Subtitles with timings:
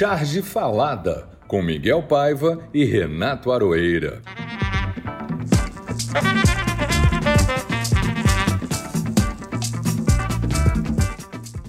[0.00, 4.22] Charge Falada, com Miguel Paiva e Renato Aroeira.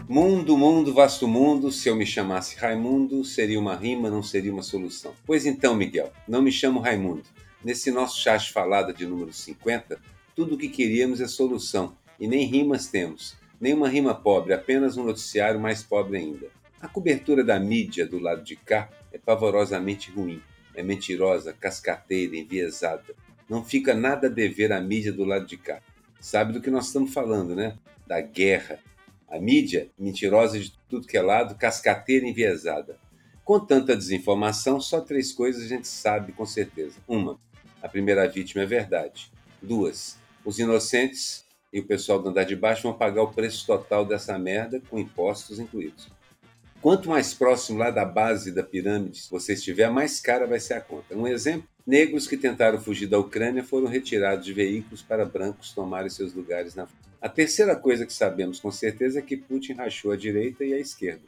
[0.07, 4.63] Mundo, mundo, vasto mundo, se eu me chamasse Raimundo, seria uma rima, não seria uma
[4.63, 5.13] solução.
[5.25, 7.23] Pois então, Miguel, não me chamo Raimundo.
[7.61, 10.00] Nesse nosso chat falada de número 50,
[10.34, 13.36] tudo o que queríamos é solução, e nem rimas temos.
[13.59, 16.61] Nenhuma rima pobre, apenas um noticiário mais pobre ainda.
[16.82, 20.42] A cobertura da mídia do lado de cá é pavorosamente ruim.
[20.74, 23.14] É mentirosa, cascateira, enviesada.
[23.48, 25.80] Não fica nada a dever à mídia do lado de cá.
[26.20, 27.78] Sabe do que nós estamos falando, né?
[28.07, 28.80] Da guerra.
[29.30, 32.98] A mídia, mentirosa de tudo que é lado, cascateira enviesada.
[33.45, 36.98] Com tanta desinformação, só três coisas a gente sabe com certeza.
[37.08, 37.40] Uma,
[37.80, 39.32] a primeira vítima é verdade.
[39.62, 44.04] Duas, os inocentes e o pessoal do andar de baixo vão pagar o preço total
[44.04, 46.09] dessa merda, com impostos incluídos.
[46.81, 50.82] Quanto mais próximo lá da base da pirâmide você estiver, mais cara vai ser a
[50.82, 51.16] conta.
[51.16, 56.10] Um exemplo: negros que tentaram fugir da Ucrânia foram retirados de veículos para brancos tomarem
[56.10, 56.88] seus lugares na
[57.22, 60.80] A terceira coisa que sabemos com certeza é que Putin rachou a direita e a
[60.80, 61.22] esquerda.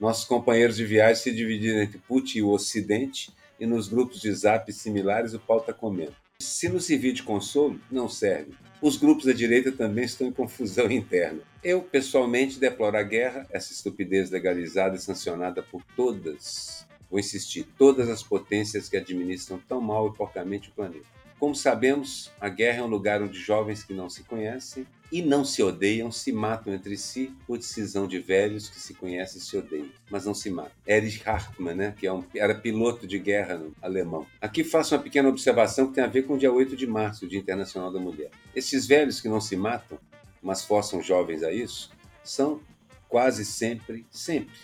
[0.00, 3.30] Nossos companheiros de viagem se dividiram entre Putin e o Ocidente,
[3.60, 6.14] e nos grupos de zap similares o pau está comendo.
[6.40, 8.54] Se não servir de consolo, não serve.
[8.80, 11.40] Os grupos da direita também estão em confusão interna.
[11.62, 18.08] Eu, pessoalmente, deploro a guerra, essa estupidez legalizada e sancionada por todas, vou insistir, todas
[18.08, 21.17] as potências que administram tão mal e porcamente o planeta.
[21.38, 25.44] Como sabemos, a guerra é um lugar onde jovens que não se conhecem e não
[25.44, 29.56] se odeiam se matam entre si por decisão de velhos que se conhecem e se
[29.56, 30.72] odeiam, mas não se matam.
[30.86, 34.26] Erich Hartmann, né, que é um, era piloto de guerra alemão.
[34.40, 37.24] Aqui faço uma pequena observação que tem a ver com o dia 8 de março,
[37.24, 38.30] o Dia Internacional da Mulher.
[38.54, 39.98] Esses velhos que não se matam,
[40.42, 41.90] mas forçam jovens a isso,
[42.22, 42.60] são
[43.08, 44.58] quase sempre, sempre,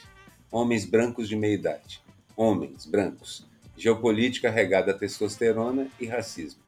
[0.51, 2.03] homens brancos de meia idade.
[2.37, 3.47] Homens brancos.
[3.77, 6.64] Geopolítica regada a testosterona e racismo.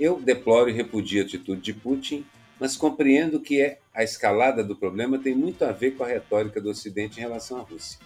[0.00, 2.24] Eu deploro e repudio a atitude de Putin,
[2.58, 6.60] mas compreendo que é, a escalada do problema tem muito a ver com a retórica
[6.60, 7.98] do Ocidente em relação à Rússia.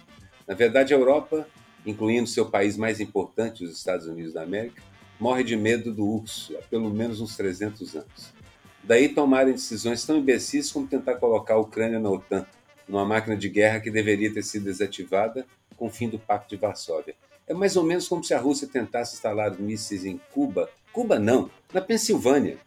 [0.47, 1.47] Na verdade, a Europa,
[1.85, 4.81] incluindo seu país mais importante, os Estados Unidos da América,
[5.19, 8.33] morre de medo do urso há pelo menos uns 300 anos.
[8.83, 12.45] Daí tomarem decisões tão imbecis como tentar colocar a Ucrânia na OTAN,
[12.87, 15.45] numa máquina de guerra que deveria ter sido desativada
[15.75, 17.15] com o fim do Pacto de Varsóvia.
[17.45, 21.47] É mais ou menos como se a Rússia tentasse instalar mísseis em Cuba Cuba não,
[21.71, 22.57] na Pensilvânia,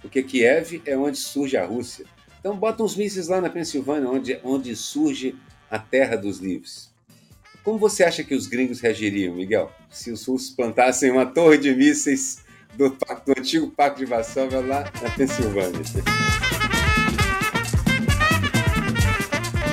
[0.00, 2.06] porque Kiev é onde surge a Rússia.
[2.38, 5.34] Então bota uns mísseis lá na Pensilvânia, onde, onde surge
[5.68, 6.92] a terra dos livres.
[7.64, 11.74] Como você acha que os gringos reagiriam, Miguel, se os russos plantassem uma torre de
[11.74, 12.44] mísseis
[12.76, 15.80] do, do antigo Pacto de Varsóvia lá na Pensilvânia?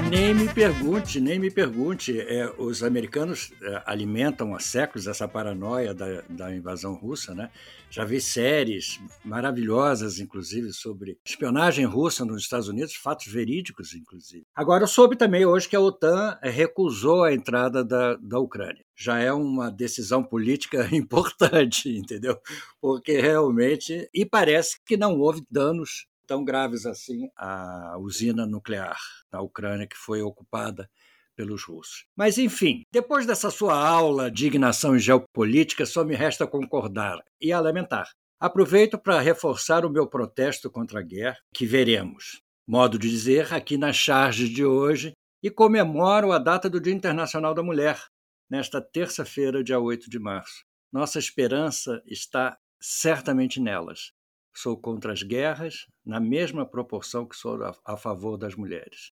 [0.10, 2.20] Nem me pergunte, nem me pergunte.
[2.20, 7.52] É, os americanos é, alimentam há séculos essa paranoia da, da invasão russa, né?
[7.92, 14.46] Já vi séries maravilhosas, inclusive, sobre espionagem russa nos Estados Unidos, fatos verídicos, inclusive.
[14.56, 18.84] Agora, eu soube também hoje que a OTAN recusou a entrada da, da Ucrânia.
[18.96, 22.36] Já é uma decisão política importante, entendeu?
[22.82, 24.10] Porque realmente.
[24.12, 29.00] E parece que não houve danos tão graves assim à usina nuclear
[29.32, 30.88] da Ucrânia, que foi ocupada
[31.36, 32.06] pelos russos.
[32.16, 37.52] Mas, enfim, depois dessa sua aula de ignação em geopolítica, só me resta concordar e
[37.52, 38.12] a lamentar.
[38.40, 43.76] Aproveito para reforçar o meu protesto contra a guerra, que veremos, modo de dizer, aqui
[43.76, 48.00] na charge de hoje, e comemoro a data do Dia Internacional da Mulher,
[48.48, 50.64] nesta terça-feira, dia 8 de março.
[50.94, 54.12] Nossa esperança está certamente nelas.
[54.62, 59.14] Sou contra as guerras, na mesma proporção que sou a favor das mulheres.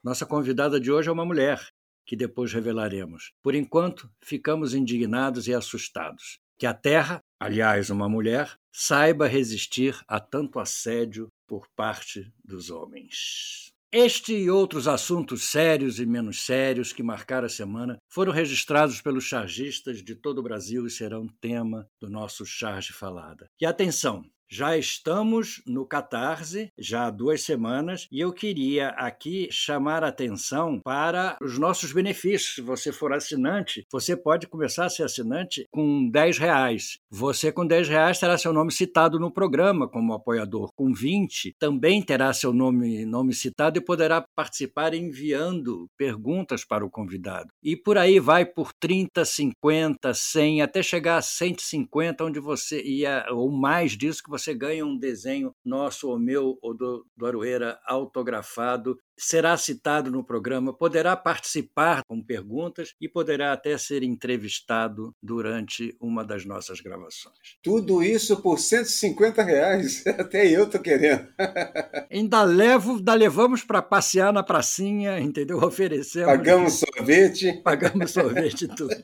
[0.00, 1.60] Nossa convidada de hoje é uma mulher,
[2.06, 3.32] que depois revelaremos.
[3.42, 6.38] Por enquanto, ficamos indignados e assustados.
[6.56, 13.72] Que a Terra, aliás, uma mulher, saiba resistir a tanto assédio por parte dos homens.
[13.90, 19.24] Este e outros assuntos sérios e menos sérios que marcaram a semana foram registrados pelos
[19.24, 23.48] chargistas de todo o Brasil e serão tema do nosso Charge Falada.
[23.60, 30.04] E atenção, já estamos no Catarse, já há duas semanas, e eu queria aqui chamar
[30.04, 32.54] a atenção para os nossos benefícios.
[32.54, 36.98] Se você for assinante, você pode começar a ser assinante com 10 reais.
[37.10, 40.70] Você com 10 reais terá seu nome citado no programa como apoiador.
[40.74, 46.90] Com 20, também terá seu nome, nome citado e poderá participar enviando perguntas para o
[46.90, 47.48] convidado.
[47.62, 53.26] E por aí vai por 30, 50, 100, até chegar a 150, onde você ia,
[53.30, 57.78] ou mais disso que você ganha um desenho nosso ou meu ou do, do Aroeira
[57.86, 65.96] autografado será citado no programa, poderá participar com perguntas e poderá até ser entrevistado durante
[66.00, 67.56] uma das nossas gravações.
[67.62, 70.04] Tudo isso por 150 reais?
[70.18, 71.26] Até eu tô querendo.
[72.10, 75.58] ainda levo, ainda levamos para passear na pracinha, entendeu?
[75.64, 76.26] Oferecemos.
[76.26, 77.52] Pagamos sorvete.
[77.62, 78.94] Pagamos sorvete e tudo.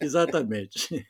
[0.00, 1.06] Exatamente.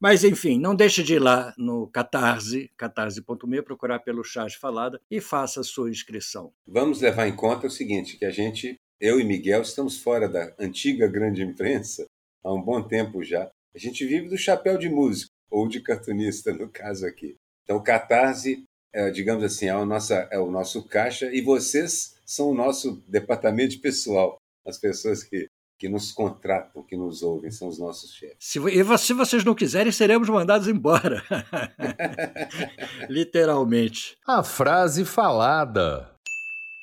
[0.00, 5.20] Mas, enfim, não deixe de ir lá no Catarse, catarse.me, procurar pelo Chás Falada e
[5.20, 6.54] faça a sua inscrição.
[6.66, 10.54] Vamos levar em conta o seguinte, que a gente, eu e Miguel, estamos fora da
[10.58, 12.06] antiga grande imprensa
[12.42, 13.50] há um bom tempo já.
[13.74, 17.36] A gente vive do chapéu de músico, ou de cartunista, no caso aqui.
[17.64, 18.64] Então, o Catarse,
[18.94, 24.38] é, digamos assim, é é o nosso caixa e vocês são o nosso departamento pessoal,
[24.66, 25.46] as pessoas que
[25.80, 28.36] que nos contratam, que nos ouvem, são os nossos chefes.
[28.38, 31.24] Se, e se vocês não quiserem, seremos mandados embora.
[33.08, 34.18] Literalmente.
[34.26, 36.14] A frase falada.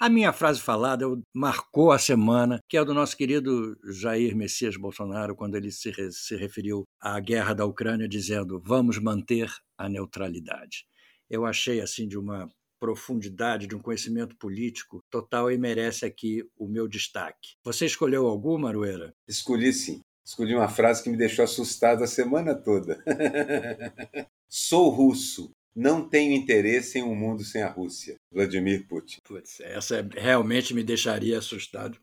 [0.01, 5.35] A minha frase falada marcou a semana, que é do nosso querido Jair Messias Bolsonaro,
[5.35, 9.47] quando ele se, se referiu à guerra da Ucrânia, dizendo: vamos manter
[9.77, 10.85] a neutralidade.
[11.29, 12.49] Eu achei assim de uma
[12.79, 17.55] profundidade, de um conhecimento político total e merece aqui o meu destaque.
[17.63, 19.13] Você escolheu alguma, Arueira?
[19.27, 20.01] Escolhi sim.
[20.25, 23.01] Escolhi uma frase que me deixou assustado a semana toda.
[24.49, 28.15] Sou russo, não tenho interesse em um mundo sem a Rússia.
[28.31, 29.19] Vladimir Putin.
[29.23, 31.99] Putz, essa realmente me deixaria assustado.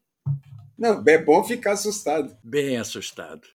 [0.79, 2.37] Não, é bom ficar assustado.
[2.43, 3.47] Bem assustado.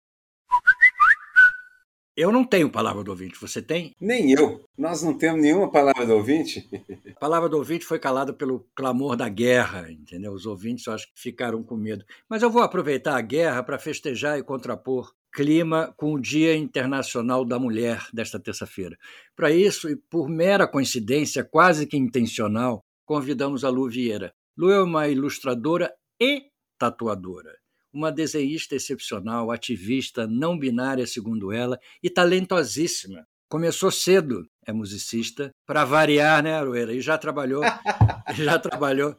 [2.21, 3.95] Eu não tenho palavra do ouvinte, você tem?
[4.01, 4.65] Nem eu.
[4.77, 6.69] Nós não temos nenhuma palavra do ouvinte.
[7.15, 10.33] A palavra do ouvinte foi calada pelo clamor da guerra, entendeu?
[10.33, 12.05] Os ouvintes eu acho que ficaram com medo.
[12.29, 17.45] Mas eu vou aproveitar a guerra para festejar e contrapor clima com o Dia Internacional
[17.45, 18.99] da Mulher desta terça-feira.
[19.37, 24.35] Para isso, e por mera coincidência quase que intencional, convidamos a Lu Vieira.
[24.57, 27.55] Lu é uma ilustradora e tatuadora
[27.93, 33.27] uma desenhista excepcional, ativista, não binária, segundo ela, e talentosíssima.
[33.49, 36.93] Começou cedo, é musicista, para variar, né, Aroeira?
[36.93, 37.63] E já trabalhou,
[38.37, 39.17] já trabalhou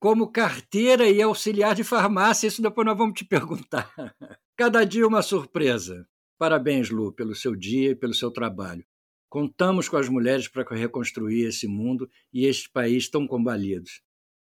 [0.00, 2.48] como carteira e auxiliar de farmácia.
[2.48, 3.90] Isso depois nós vamos te perguntar.
[4.56, 6.06] Cada dia uma surpresa.
[6.36, 8.84] Parabéns, Lu, pelo seu dia e pelo seu trabalho.
[9.30, 14.02] Contamos com as mulheres para reconstruir esse mundo e este país tão combalidos.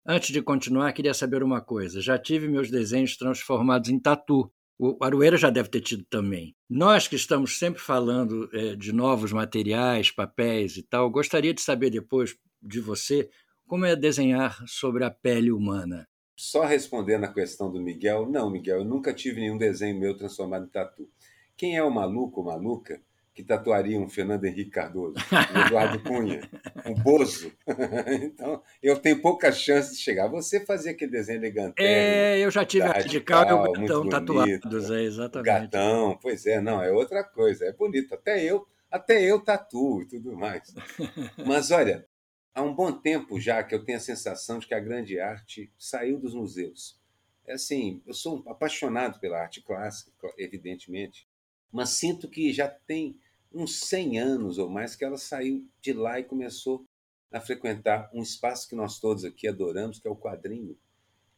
[0.10, 2.00] Antes de continuar, queria saber uma coisa.
[2.00, 4.50] Já tive meus desenhos transformados em tatu.
[4.80, 6.56] O Aroeira já deve ter tido também.
[6.70, 11.90] Nós que estamos sempre falando é, de novos materiais, papéis e tal, gostaria de saber
[11.90, 13.30] depois de você
[13.68, 16.08] como é desenhar sobre a pele humana.
[16.38, 20.68] Só respondendo a questão do Miguel, não, Miguel, eu nunca tive nenhum desenho meu transformado
[20.68, 21.10] em tatu.
[21.58, 23.02] Quem é o maluco maluca
[23.38, 25.14] que tatuaria um Fernando Henrique Cardoso,
[25.54, 26.50] um Eduardo Cunha,
[26.84, 27.52] um Bozo.
[28.20, 30.28] então, eu tenho pouca chance de chegar.
[30.28, 31.76] Você fazia aquele desenho elegante.
[31.78, 35.46] É, eu já tive a radical e o gatão tatuados, é, exatamente.
[35.46, 38.16] Gatão, pois é, não, é outra coisa, é bonito.
[38.16, 40.74] Até eu, até eu tatuo e tudo mais.
[41.46, 42.08] Mas olha,
[42.56, 45.72] há um bom tempo já que eu tenho a sensação de que a grande arte
[45.78, 47.00] saiu dos museus.
[47.46, 51.28] É assim, eu sou apaixonado pela arte clássica, evidentemente,
[51.72, 53.16] mas sinto que já tem
[53.54, 56.86] uns 100 anos ou mais que ela saiu de lá e começou
[57.32, 60.78] a frequentar um espaço que nós todos aqui adoramos, que é o quadrinho.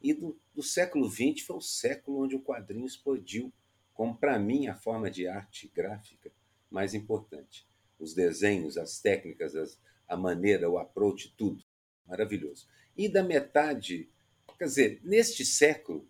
[0.01, 3.51] E do, do século XX foi o século onde o quadrinho explodiu,
[3.93, 6.31] como para mim a forma de arte gráfica
[6.69, 7.67] mais importante.
[7.97, 11.63] Os desenhos, as técnicas, as, a maneira, o approach, tudo.
[12.07, 12.67] Maravilhoso.
[12.95, 14.09] E da metade,
[14.57, 16.07] quer dizer, neste século,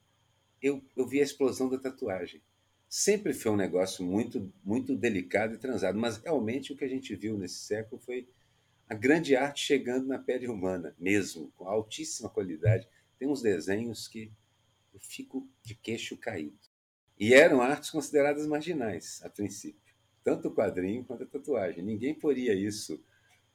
[0.62, 2.42] eu, eu vi a explosão da tatuagem
[2.90, 7.16] sempre foi um negócio muito, muito delicado e transado, mas realmente o que a gente
[7.16, 8.28] viu nesse século foi
[8.90, 12.88] a grande arte chegando na pele humana, mesmo, com altíssima qualidade.
[13.20, 14.32] Tem uns desenhos que
[14.92, 16.58] eu fico de queixo caído.
[17.20, 19.94] E eram artes consideradas marginais, a princípio.
[20.24, 21.84] Tanto o quadrinho quanto a tatuagem.
[21.84, 23.00] Ninguém poria isso,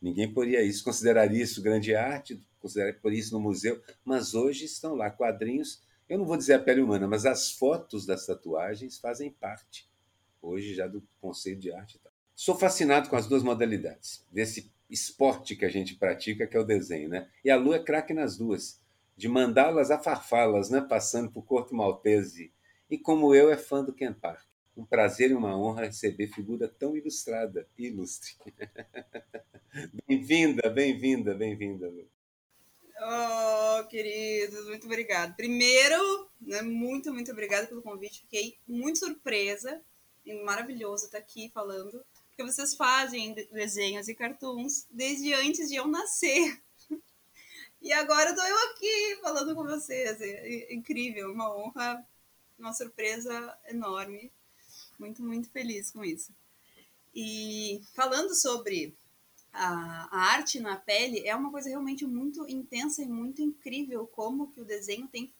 [0.00, 4.94] ninguém poria isso, consideraria isso grande arte, consideraria por isso no museu, mas hoje estão
[4.94, 9.30] lá quadrinhos eu não vou dizer a pele humana, mas as fotos das tatuagens fazem
[9.30, 9.88] parte
[10.44, 12.00] hoje já do conceito de arte.
[12.34, 16.64] Sou fascinado com as duas modalidades, desse esporte que a gente pratica, que é o
[16.64, 17.28] desenho, né?
[17.44, 18.80] E a Lu é craque nas duas,
[19.16, 20.80] de mandá-las a farfalas, né?
[20.80, 22.52] Passando por Corto Maltese.
[22.90, 24.44] E como eu, é fã do Ken Park.
[24.76, 28.32] Um prazer e uma honra receber figura tão ilustrada e ilustre.
[30.06, 32.08] bem-vinda, bem-vinda, bem-vinda, Lu.
[32.96, 35.32] Oh, queridos, muito obrigada.
[35.34, 38.20] Primeiro, né, muito, muito obrigada pelo convite.
[38.20, 39.82] Fiquei muito surpresa
[40.24, 42.04] e maravilhoso estar aqui falando
[42.36, 46.60] que vocês fazem desenhos e cartoons desde antes de eu nascer.
[47.82, 50.18] E agora estou eu aqui falando com vocês.
[50.18, 52.02] É incrível, uma honra,
[52.58, 54.32] uma surpresa enorme.
[54.98, 56.32] Muito, muito feliz com isso.
[57.14, 58.96] E falando sobre
[59.54, 64.50] a, a, arte na pele, é uma coisa realmente muito intensa e muito incrível como
[64.50, 65.32] que o desenho tem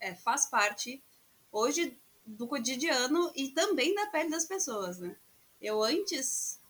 [0.00, 1.02] é, faz parte
[1.50, 5.16] hoje do cotidiano e também da pele das pessoas, né?
[5.60, 6.60] Eu antes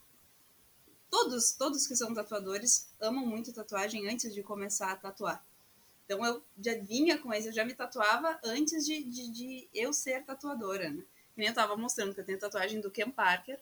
[1.09, 5.43] todos, todos que são tatuadores amam muito tatuagem antes de começar a tatuar.
[6.05, 9.91] Então eu já vinha com isso, eu já me tatuava antes de, de, de eu
[9.91, 11.03] ser tatuadora, né?
[11.33, 13.59] Que nem eu tava mostrando que eu tenho tatuagem do Ken Parker.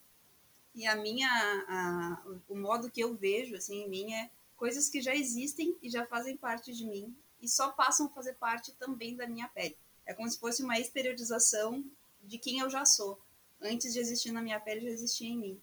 [0.76, 1.30] E a minha,
[1.70, 5.90] a, o modo que eu vejo, assim, em mim é coisas que já existem e
[5.90, 9.78] já fazem parte de mim e só passam a fazer parte também da minha pele.
[10.06, 11.84] É como se fosse uma exteriorização
[12.24, 13.20] de quem eu já sou.
[13.62, 15.62] Antes de existir na minha pele, já existia em mim.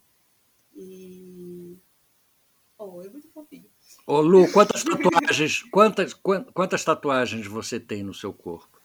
[0.74, 1.76] E.
[2.78, 3.66] Oh, é muito fofinho.
[4.06, 8.80] Ô, Lu, quantas tatuagens, quantas, quantas tatuagens você tem no seu corpo?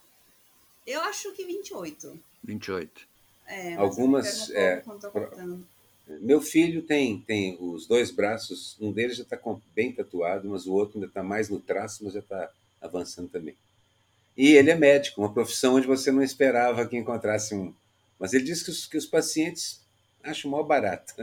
[0.86, 2.20] Eu acho que 28.
[2.44, 3.08] 28.
[3.46, 4.50] É, Algumas.
[4.52, 4.84] É,
[6.22, 9.40] meu filho tem, tem os dois braços, um deles já está
[9.76, 13.56] bem tatuado, mas o outro ainda está mais no traço, mas já está avançando também.
[14.36, 17.74] E ele é médico, uma profissão onde você não esperava que encontrasse um.
[18.20, 19.82] Mas ele diz que os, que os pacientes
[20.28, 21.14] Acho mó barato.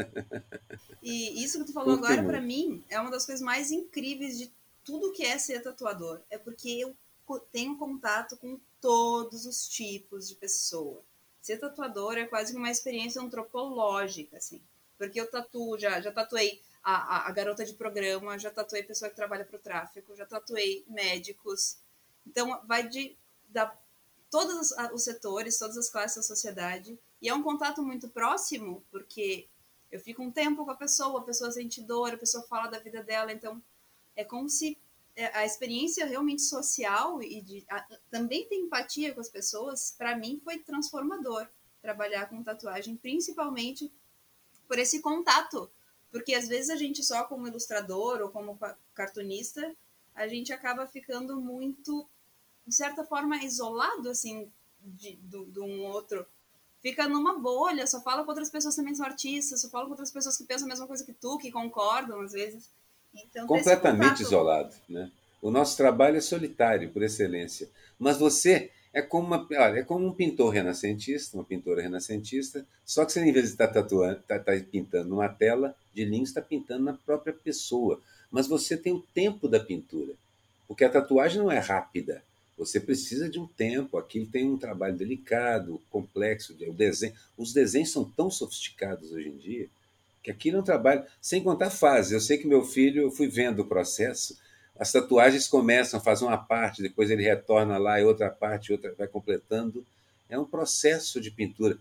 [1.02, 4.50] E isso que tu falou agora, para mim, é uma das coisas mais incríveis de
[4.82, 6.22] tudo que é ser tatuador.
[6.30, 6.96] É porque eu
[7.52, 11.02] tenho contato com todos os tipos de pessoa.
[11.42, 14.62] Ser tatuador é quase uma experiência antropológica, assim.
[15.06, 19.10] Porque eu tatuo, já, já tatuei a, a, a garota de programa, já tatuei pessoa
[19.10, 21.78] que trabalha para o tráfico, já tatuei médicos.
[22.26, 23.16] Então, vai de
[23.48, 23.74] da,
[24.30, 26.98] todos os setores, todas as classes da sociedade.
[27.22, 29.48] E é um contato muito próximo, porque
[29.90, 32.80] eu fico um tempo com a pessoa, a pessoa sente dor, a pessoa fala da
[32.80, 33.62] vida dela, então
[34.16, 34.76] é como se
[35.14, 40.16] é, a experiência realmente social e de a, também ter empatia com as pessoas, para
[40.16, 41.46] mim foi transformador
[41.80, 43.92] trabalhar com tatuagem, principalmente
[44.66, 45.70] por esse contato,
[46.10, 48.58] porque às vezes a gente só como ilustrador ou como
[48.94, 49.74] cartunista,
[50.14, 52.06] a gente acaba ficando muito
[52.66, 56.26] de certa forma isolado assim de, do, de um outro
[56.84, 59.92] fica numa bolha, só fala com outras pessoas que também são artistas, só fala com
[59.92, 62.70] outras pessoas que pensam a mesma coisa que tu, que concordam às vezes.
[63.14, 65.10] Então, Completamente isolado, né?
[65.40, 67.70] O nosso trabalho é solitário, por excelência.
[67.98, 73.04] Mas você é como, uma, olha, é como um pintor renascentista, uma pintora renascentista, só
[73.04, 76.40] que você, em vez de estar tatuando, tá, tá pintando uma tela de linhos, está
[76.40, 78.00] pintando na própria pessoa.
[78.30, 80.14] Mas você tem o tempo da pintura,
[80.68, 82.22] porque a tatuagem não é rápida.
[82.56, 86.56] Você precisa de um tempo, aquilo tem um trabalho delicado, complexo.
[86.68, 89.68] O desenho, os desenhos são tão sofisticados hoje em dia
[90.22, 92.12] que aquilo é um trabalho, sem contar fases.
[92.12, 94.38] Eu sei que meu filho, eu fui vendo o processo,
[94.78, 99.06] as tatuagens começam, faz uma parte, depois ele retorna lá e outra parte, outra vai
[99.06, 99.84] completando.
[100.28, 101.78] É um processo de pintura.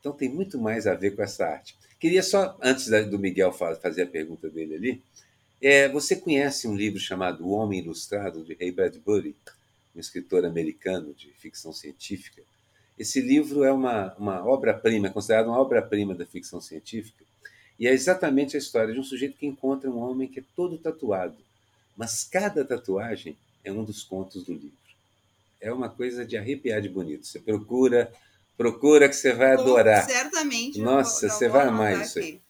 [0.00, 1.76] Então tem muito mais a ver com essa arte.
[2.00, 5.02] Queria só, antes do Miguel fazer a pergunta dele ali,
[5.60, 9.36] é, você conhece um livro chamado O Homem Ilustrado, de Ray Bradbury?
[9.94, 12.42] um escritor americano de ficção científica.
[12.98, 17.24] Esse livro é uma, uma obra-prima, é considerado uma obra-prima da ficção científica,
[17.78, 20.78] e é exatamente a história de um sujeito que encontra um homem que é todo
[20.78, 21.36] tatuado,
[21.96, 24.76] mas cada tatuagem é um dos contos do livro.
[25.60, 27.26] É uma coisa de arrepiar de bonito.
[27.26, 28.12] Você procura,
[28.56, 30.04] procura que você vai adorar.
[30.04, 30.80] certamente.
[30.80, 32.40] Nossa, você vai amar isso aí.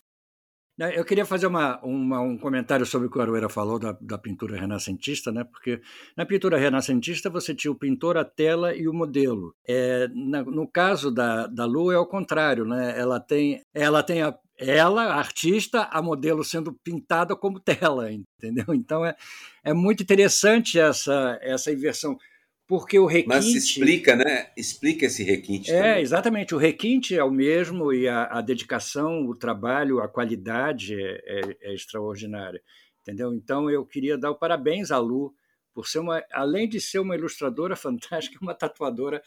[0.79, 3.97] Né, eu queria fazer uma, uma, um comentário sobre o que o Aroeira falou da,
[4.01, 5.45] da, pintura renascentista, né?
[5.45, 5.83] porque
[6.17, 9.55] na pintura renascentista você tinha o pintor, a tela e o modelo.
[9.69, 12.99] É, na, no caso da, da Lu é o contrário, né?
[12.99, 14.35] ela tem, ela tem a,
[14.71, 18.67] ela, a artista, a modelo sendo pintada como tela, entendeu?
[18.75, 19.15] Então é,
[19.65, 22.19] é muito interessante essa, essa inversão
[22.67, 23.29] porque o requinte.
[23.29, 24.51] Mas explica, né?
[24.57, 25.71] Explica esse requinte.
[25.71, 26.03] É, também.
[26.03, 26.55] exatamente.
[26.55, 31.57] O requinte é o mesmo e a, a dedicação, o trabalho, a qualidade é, é,
[31.61, 32.63] é, extraordinária.
[33.03, 33.35] Entendeu?
[33.35, 35.35] Então eu queria dar o parabéns à Lu
[35.75, 39.23] por ser uma, além de ser uma ilustradora fantástica, uma tatuadora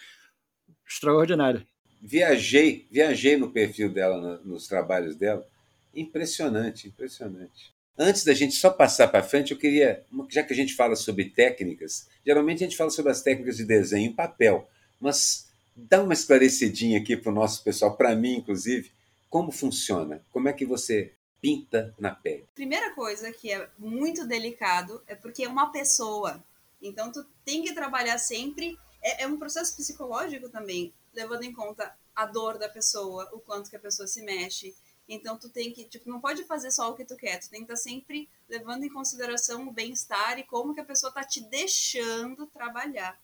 [0.87, 1.65] extraordinária.
[2.01, 5.45] Viajei, viajei no perfil dela, nos trabalhos dela.
[5.93, 7.73] Impressionante, impressionante.
[7.97, 11.29] Antes da gente só passar para frente, eu queria, já que a gente fala sobre
[11.29, 16.13] técnicas, geralmente a gente fala sobre as técnicas de desenho em papel, mas dá uma
[16.13, 18.91] esclarecidinha aqui para o nosso pessoal, para mim inclusive,
[19.29, 22.45] como funciona, como é que você pinta na pele.
[22.53, 26.43] Primeira coisa que é muito delicado é porque é uma pessoa,
[26.81, 31.95] então tu tem que trabalhar sempre, é, é um processo psicológico também, levando em conta
[32.15, 34.75] a dor da pessoa, o quanto que a pessoa se mexe,
[35.07, 37.59] Então tu tem que, tipo, não pode fazer só o que tu quer, tu tem
[37.59, 41.23] que estar tá sempre levando em consideração o bem-estar e como que a pessoa tá
[41.23, 43.19] te deixando trabalhar.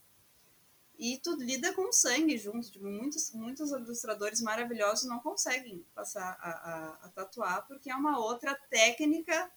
[1.00, 6.52] E tu lida com sangue junto, tipo, muitos, muitos ilustradores maravilhosos não conseguem passar a,
[6.52, 9.52] a, a tatuar porque é uma outra técnica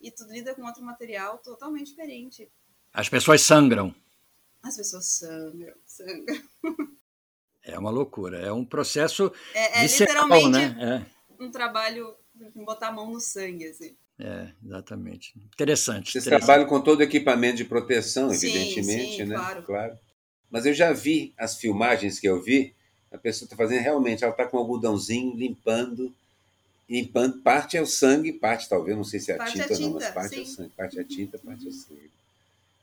[0.00, 2.50] e tu lida com outro material totalmente diferente.
[2.90, 3.94] As pessoas sangram.
[4.62, 6.42] As pessoas sangram, sangram.
[7.66, 11.06] É uma loucura, é um processo é, é visceral, literalmente né?
[11.40, 11.42] É.
[11.44, 12.14] um trabalho
[12.54, 13.96] botar a mão no sangue, assim.
[14.18, 15.34] É, exatamente.
[15.36, 16.12] Interessante.
[16.12, 16.46] Vocês interessante.
[16.46, 19.34] trabalham com todo o equipamento de proteção, Sim, evidentemente, sim, né?
[19.34, 19.62] claro.
[19.62, 19.98] claro.
[20.50, 22.74] Mas eu já vi as filmagens que eu vi,
[23.12, 26.14] a pessoa está fazendo realmente, ela está com um algodãozinho limpando,
[26.88, 29.76] limpando, parte é o sangue, parte talvez, não sei se é a Parte tinta é
[29.76, 30.54] ou não, mas tinta, parte é o sim.
[30.54, 32.10] sangue, parte é a tinta, parte é o sangue.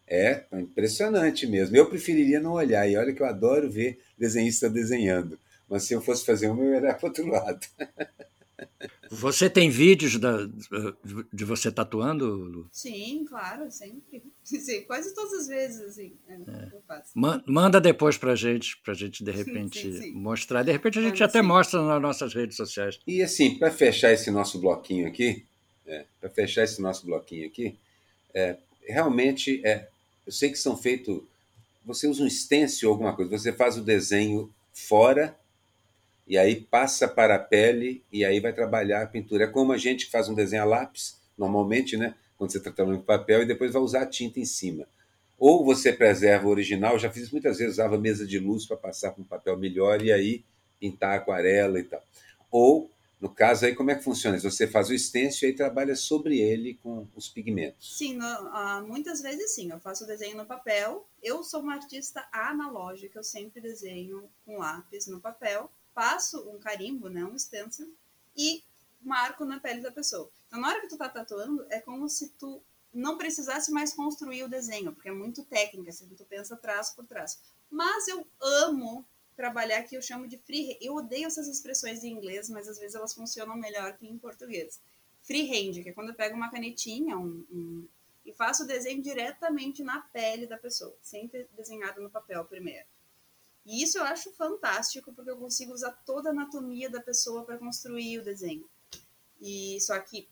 [0.07, 1.75] É, é impressionante mesmo.
[1.75, 5.39] Eu preferiria não olhar, e olha que eu adoro ver desenhista desenhando.
[5.69, 7.65] Mas se eu fosse fazer uma, eu ia olhar para o outro lado.
[9.09, 10.37] Você tem vídeos da,
[11.31, 12.69] de você tatuando, Lu?
[12.71, 14.23] Sim, claro, sempre.
[14.43, 16.35] Sim, quase todas as vezes, assim, é,
[16.73, 17.11] eu faço.
[17.15, 20.11] Man- Manda depois pra gente, pra gente de repente Sim, sim.
[20.11, 20.63] mostrar.
[20.63, 21.47] De repente a gente até sim.
[21.47, 22.99] mostra nas nossas redes sociais.
[23.07, 25.45] E assim, para fechar esse nosso bloquinho aqui,
[26.19, 27.77] para fechar esse nosso bloquinho aqui,
[28.33, 28.57] é,
[28.87, 29.87] realmente é,
[30.25, 31.21] eu sei que são feitos.
[31.85, 35.37] Você usa um stencil ou alguma coisa, você faz o desenho fora
[36.27, 39.43] e aí passa para a pele e aí vai trabalhar a pintura.
[39.43, 42.15] É como a gente que faz um desenho a lápis, normalmente, né?
[42.37, 44.87] Quando você está trabalhando com papel e depois vai usar a tinta em cima.
[45.37, 49.11] Ou você preserva o original, já fiz muitas vezes, usava mesa de luz para passar
[49.11, 50.43] para um papel melhor e aí
[50.79, 52.01] pintar aquarela e tal.
[52.49, 52.89] Ou,
[53.23, 54.37] no caso aí, como é que funciona?
[54.37, 57.97] Você faz o stencil e aí trabalha sobre ele com os pigmentos.
[57.97, 61.07] Sim, ah, muitas vezes sim, eu faço desenho no papel.
[61.23, 67.07] Eu sou uma artista analógica, eu sempre desenho com lápis no papel, passo um carimbo,
[67.07, 67.95] né, um stencil,
[68.35, 68.61] e
[69.01, 70.29] marco na pele da pessoa.
[70.47, 72.61] Então, na hora que tu tá tatuando, é como se tu
[72.93, 77.05] não precisasse mais construir o desenho, porque é muito técnica, assim, tu pensa traço por
[77.05, 77.39] traço.
[77.71, 80.77] Mas eu amo trabalhar que eu chamo de free.
[80.81, 84.79] Eu odeio essas expressões em inglês, mas às vezes elas funcionam melhor que em português.
[85.23, 87.87] Freehand, que é quando eu pego uma canetinha um, um,
[88.25, 92.87] e faço o desenho diretamente na pele da pessoa, sem ter desenhado no papel primeiro.
[93.65, 97.57] E isso eu acho fantástico, porque eu consigo usar toda a anatomia da pessoa para
[97.57, 98.69] construir o desenho.
[99.39, 100.27] E só que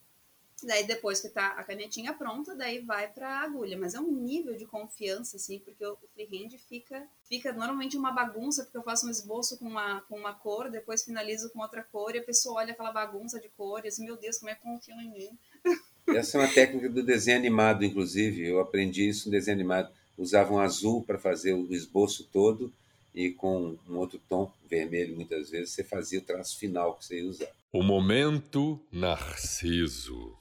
[0.68, 4.12] daí depois que tá a canetinha pronta, daí vai para a agulha, mas é um
[4.12, 9.08] nível de confiança assim, porque o freehand fica fica normalmente uma bagunça, porque eu faço
[9.08, 12.60] um esboço com uma com uma cor, depois finalizo com outra cor e a pessoa
[12.60, 15.38] olha aquela bagunça de cores, meu Deus, como é que confiam em mim?
[16.08, 18.46] Essa é uma técnica do desenho animado, inclusive.
[18.46, 19.92] Eu aprendi isso no desenho animado.
[20.18, 22.72] Usavam azul para fazer o esboço todo
[23.14, 27.20] e com um outro tom, vermelho muitas vezes, você fazia o traço final que você
[27.20, 27.50] ia usar.
[27.72, 30.38] O momento Narciso.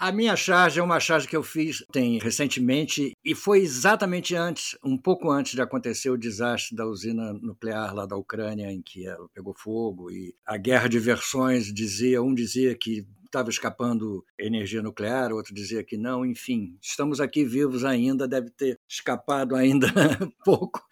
[0.00, 4.74] A minha charge é uma charge que eu fiz tem, recentemente e foi exatamente antes,
[4.82, 9.06] um pouco antes de acontecer o desastre da usina nuclear lá da Ucrânia, em que
[9.06, 14.80] ela pegou fogo e a guerra de versões dizia, um dizia que estava escapando energia
[14.80, 19.86] nuclear, outro dizia que não, enfim, estamos aqui vivos ainda, deve ter escapado ainda
[20.42, 20.82] pouco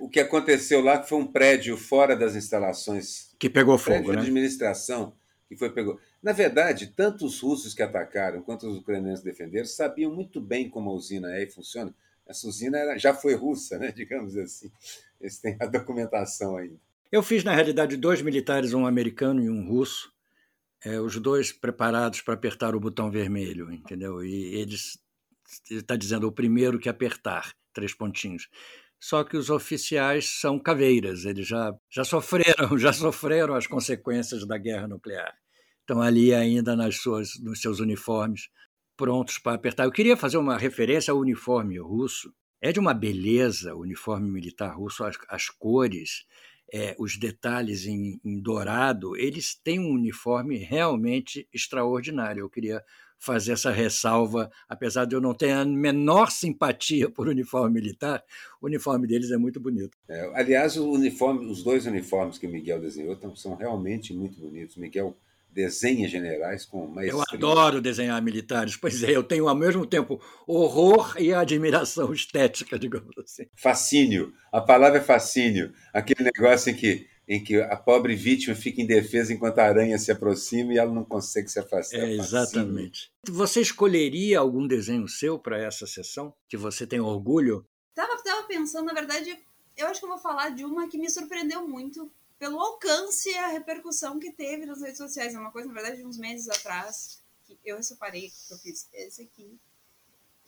[0.00, 4.16] O, que aconteceu lá foi um prédio fora das instalações, que pegou prédio fogo, de
[4.16, 4.22] né?
[4.22, 5.16] administração
[5.48, 5.98] que foi pegou.
[6.22, 10.68] Na verdade, tanto os russos que atacaram quanto os ucranianos que defenderam sabiam muito bem
[10.68, 11.94] como a usina é e funciona.
[12.26, 13.90] Essa usina era, já foi russa, né?
[13.96, 14.70] digamos assim.
[15.20, 16.76] Eles têm a documentação ainda.
[17.10, 20.12] Eu fiz, na realidade, dois militares, um americano e um russo,
[20.84, 24.22] é, os dois preparados para apertar o botão vermelho, entendeu?
[24.22, 24.98] E eles
[25.70, 28.48] está dizendo o primeiro que apertar, três pontinhos.
[29.00, 34.58] Só que os oficiais são caveiras, eles já, já sofreram, já sofreram as consequências da
[34.58, 35.34] guerra nuclear.
[35.88, 38.50] Estão ali ainda nas suas, nos seus uniformes,
[38.94, 39.84] prontos para apertar.
[39.84, 42.30] Eu queria fazer uma referência ao uniforme russo.
[42.60, 46.26] É de uma beleza o uniforme militar russo, as, as cores,
[46.70, 52.42] é, os detalhes em, em, dourado, eles têm um uniforme realmente extraordinário.
[52.42, 52.84] Eu queria
[53.18, 58.22] fazer essa ressalva, apesar de eu não ter a menor simpatia por uniforme militar,
[58.60, 59.96] o uniforme deles é muito bonito.
[60.06, 64.76] É, aliás, uniforme, os dois uniformes que o Miguel desenhou são realmente muito bonitos.
[64.76, 65.16] Miguel
[65.58, 67.20] desenha generais com maestria.
[67.20, 72.78] Eu adoro desenhar militares, pois é, eu tenho ao mesmo tempo horror e admiração estética,
[72.78, 73.46] digamos assim.
[73.56, 78.80] Fascínio, a palavra é fascínio, aquele negócio em que, em que a pobre vítima fica
[78.80, 81.98] indefesa enquanto a aranha se aproxima e ela não consegue se afastar.
[81.98, 83.10] É, exatamente.
[83.28, 87.66] Você escolheria algum desenho seu para essa sessão, que você tem orgulho?
[87.96, 89.36] Tava, tava pensando, na verdade,
[89.76, 92.08] eu acho que eu vou falar de uma que me surpreendeu muito,
[92.38, 95.34] pelo alcance e a repercussão que teve nas redes sociais.
[95.34, 98.88] É uma coisa, na verdade, de uns meses atrás, que eu separei, que eu fiz
[98.92, 99.58] esse aqui.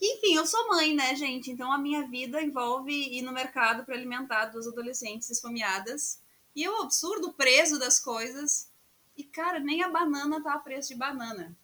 [0.01, 1.51] Enfim, eu sou mãe, né, gente?
[1.51, 6.23] Então a minha vida envolve ir no mercado para alimentar duas adolescentes esfomeadas.
[6.57, 8.71] E o absurdo preço das coisas.
[9.17, 11.55] E, cara, nem a banana tá a preço de banana.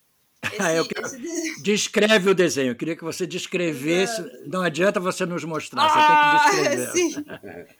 [0.42, 1.06] Esse, quero...
[1.06, 2.72] esse Descreve o desenho.
[2.72, 4.22] Eu queria que você descrevesse.
[4.46, 6.92] Não adianta você nos mostrar, ah, você tem que descrever.
[6.92, 7.24] Sim.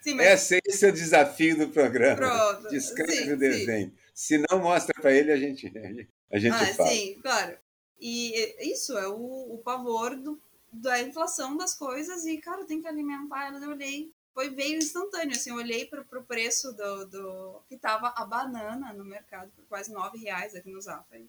[0.00, 0.50] sim mas...
[0.66, 2.16] Esse é o desafio do programa.
[2.16, 2.68] Pronto.
[2.68, 3.88] Descreve sim, o desenho.
[3.88, 3.94] Sim.
[4.14, 5.66] Se não mostra para ele, a gente,
[6.32, 6.88] a gente ah, fala.
[6.90, 7.56] Sim, claro.
[8.00, 10.40] E isso é o, o pavor do,
[10.72, 13.62] da inflação das coisas e, cara, tem que alimentar elas.
[13.62, 18.12] Eu olhei, foi veio instantâneo, assim, eu olhei para o preço do, do que tava
[18.16, 21.28] a banana no mercado por quase nove reais aqui no Zafari.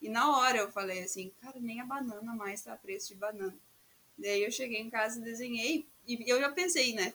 [0.00, 3.14] E na hora eu falei assim, cara, nem a banana mais tá a preço de
[3.16, 3.56] banana.
[4.16, 7.12] Daí eu cheguei em casa e desenhei e eu já pensei, né?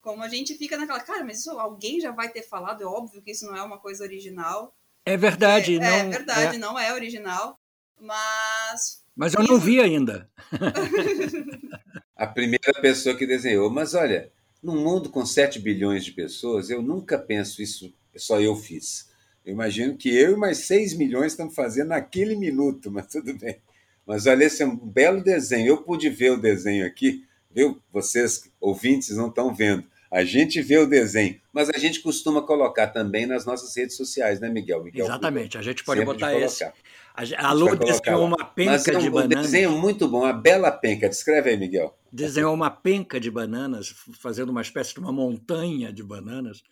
[0.00, 3.20] Como a gente fica naquela, cara, mas isso alguém já vai ter falado, é óbvio
[3.20, 4.74] que isso não é uma coisa original.
[5.04, 5.86] É verdade, é, não.
[5.86, 6.58] É verdade, é...
[6.58, 7.58] não é original,
[7.98, 10.30] mas mas eu não vi ainda.
[12.16, 13.68] a primeira pessoa que desenhou.
[13.70, 18.56] Mas olha, num mundo com 7 bilhões de pessoas, eu nunca penso isso, só eu
[18.56, 19.09] fiz.
[19.50, 23.56] Eu imagino que eu e mais 6 milhões estamos fazendo naquele minuto, mas tudo bem.
[24.06, 25.66] Mas olha, esse é um belo desenho.
[25.66, 27.82] Eu pude ver o desenho aqui, viu?
[27.92, 29.84] Vocês, ouvintes, não estão vendo.
[30.08, 34.38] A gente vê o desenho, mas a gente costuma colocar também nas nossas redes sociais,
[34.38, 34.84] né, Miguel?
[34.84, 36.64] Miguel Exatamente, a gente pode botar esse.
[37.36, 39.38] A Lu desenhou uma penca Mas é um, de bananas.
[39.38, 41.08] Um desenho muito bom, uma bela penca.
[41.08, 41.96] Descreve aí, Miguel.
[42.12, 46.62] Desenhou uma penca de bananas, fazendo uma espécie de uma montanha de bananas.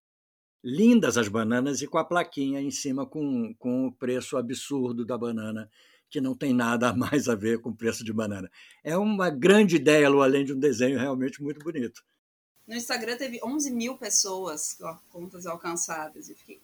[0.63, 5.17] Lindas as bananas e com a plaquinha em cima com, com o preço absurdo da
[5.17, 5.71] banana,
[6.11, 8.51] que não tem nada mais a ver com o preço de banana.
[8.83, 12.05] É uma grande ideia, Lu, além de um desenho realmente muito bonito.
[12.67, 16.29] No Instagram teve 11 mil pessoas, ó, contas alcançadas.
[16.29, 16.61] E fiquei,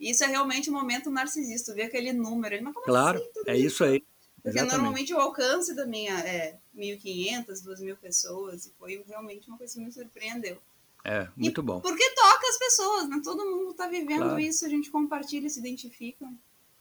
[0.00, 2.60] isso é realmente um momento narcisista, ver aquele número.
[2.62, 4.02] Mas como claro, assim, é isso aí.
[4.42, 4.74] Porque Exatamente.
[4.74, 9.80] normalmente o alcance da minha é 1.500, 2.000 pessoas, e foi realmente uma coisa que
[9.80, 10.60] me surpreendeu.
[11.04, 11.80] É, muito e bom.
[11.80, 13.20] Porque toca as pessoas, né?
[13.22, 14.40] Todo mundo está vivendo claro.
[14.40, 16.26] isso, a gente compartilha, se identifica.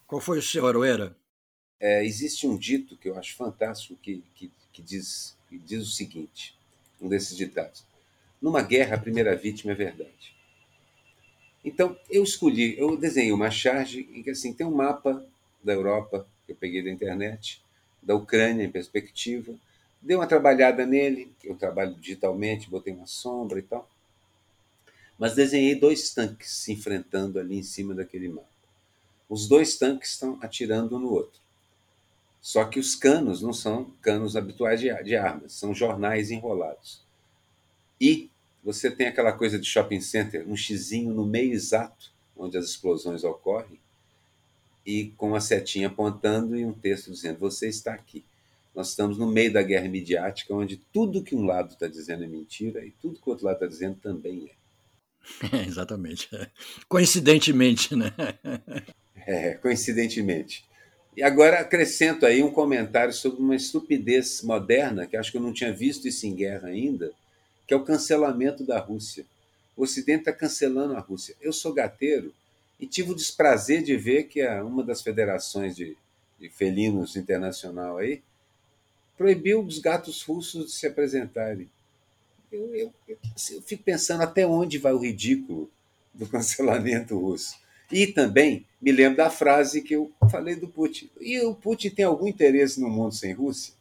[0.07, 1.15] Qual foi o seu, Aroeira?
[1.79, 5.91] É, existe um dito que eu acho fantástico que, que, que, diz, que diz o
[5.91, 6.57] seguinte,
[7.01, 7.83] um desses ditados.
[8.41, 10.33] Numa guerra, a primeira vítima é verdade.
[11.63, 15.25] Então, eu escolhi, eu desenhei uma charge em que assim, tem um mapa
[15.63, 17.61] da Europa, que eu peguei da internet,
[18.01, 19.53] da Ucrânia em perspectiva,
[20.01, 23.89] dei uma trabalhada nele, eu trabalho digitalmente, botei uma sombra e tal,
[25.23, 28.45] mas desenhei dois tanques se enfrentando ali em cima daquele mapa.
[29.29, 31.39] Os dois tanques estão atirando um no outro.
[32.41, 37.01] Só que os canos não são canos habituais de, de armas, são jornais enrolados.
[38.01, 38.29] E
[38.61, 43.23] você tem aquela coisa de shopping center, um xizinho no meio exato onde as explosões
[43.23, 43.79] ocorrem,
[44.85, 48.25] e com uma setinha apontando e um texto dizendo: Você está aqui.
[48.75, 52.27] Nós estamos no meio da guerra midiática, onde tudo que um lado está dizendo é
[52.27, 54.62] mentira e tudo que o outro lado está dizendo também é.
[55.51, 56.29] É exatamente.
[56.87, 58.13] Coincidentemente, né?
[59.25, 60.65] É, coincidentemente.
[61.15, 65.53] E agora acrescento aí um comentário sobre uma estupidez moderna, que acho que eu não
[65.53, 67.11] tinha visto isso em guerra ainda,
[67.67, 69.25] que é o cancelamento da Rússia.
[69.75, 71.35] O Ocidente está cancelando a Rússia.
[71.41, 72.33] Eu sou gateiro
[72.79, 75.95] e tive o desprazer de ver que uma das federações de,
[76.39, 78.21] de felinos internacional aí
[79.17, 81.69] proibiu os gatos russos de se apresentarem.
[82.55, 82.93] Eu, eu,
[83.35, 85.69] assim, eu fico pensando até onde vai o ridículo
[86.13, 87.55] do cancelamento russo.
[87.91, 91.09] E também me lembro da frase que eu falei do Putin.
[91.19, 93.73] E o Putin tem algum interesse no mundo sem Rússia?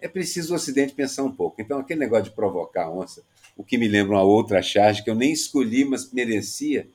[0.00, 1.60] é preciso o Ocidente pensar um pouco.
[1.60, 3.22] Então, aquele negócio de provocar a onça,
[3.56, 6.86] o que me lembra uma outra charge que eu nem escolhi, mas merecia,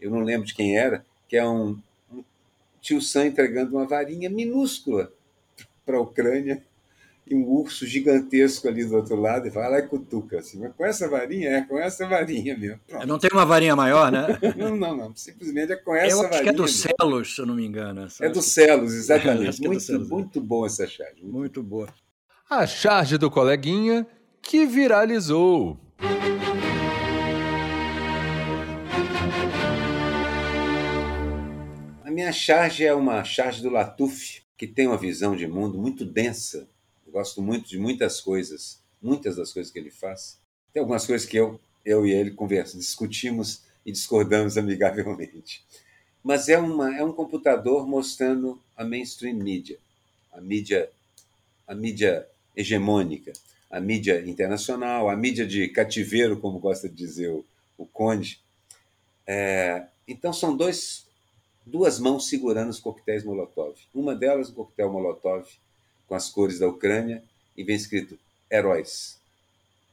[0.00, 1.78] eu não lembro de quem era, que é um,
[2.12, 2.24] um
[2.80, 5.12] tio Sam entregando uma varinha minúscula
[5.84, 6.62] para a Ucrânia
[7.26, 10.72] e um urso gigantesco ali do outro lado, e fala, lá e cutuca, assim, mas
[10.74, 12.80] com essa varinha, é com essa varinha mesmo.
[12.86, 13.06] Pronto.
[13.06, 14.26] Não tem uma varinha maior, né?
[14.56, 16.42] não, não, não, simplesmente é com essa eu acho varinha.
[16.42, 18.06] que é do Celos, se eu não me engano.
[18.20, 19.60] É do Celos, exatamente.
[19.64, 21.22] É, muito, é Celos, muito bom essa charge.
[21.22, 21.88] Muito, muito boa
[22.48, 24.06] a charge do coleguinha
[24.40, 25.80] que viralizou.
[32.04, 36.04] A minha charge é uma charge do Latuf, que tem uma visão de mundo muito
[36.04, 36.68] densa.
[37.16, 40.38] Gosto muito de muitas coisas, muitas das coisas que ele faz.
[40.70, 45.64] Tem algumas coisas que eu, eu e ele conversamos, discutimos e discordamos amigavelmente.
[46.22, 49.78] Mas é, uma, é um computador mostrando a mainstream mídia,
[50.30, 50.90] a mídia,
[51.66, 53.32] a mídia hegemônica,
[53.70, 57.42] a mídia internacional, a mídia de cativeiro, como gosta de dizer o,
[57.78, 58.42] o Conde.
[59.26, 61.06] É, então são dois,
[61.64, 63.74] duas mãos segurando os coquetéis Molotov.
[63.94, 65.48] Uma delas, um coquetel Molotov
[66.06, 67.22] com as cores da Ucrânia
[67.56, 68.18] e vem escrito
[68.50, 69.18] Heróis,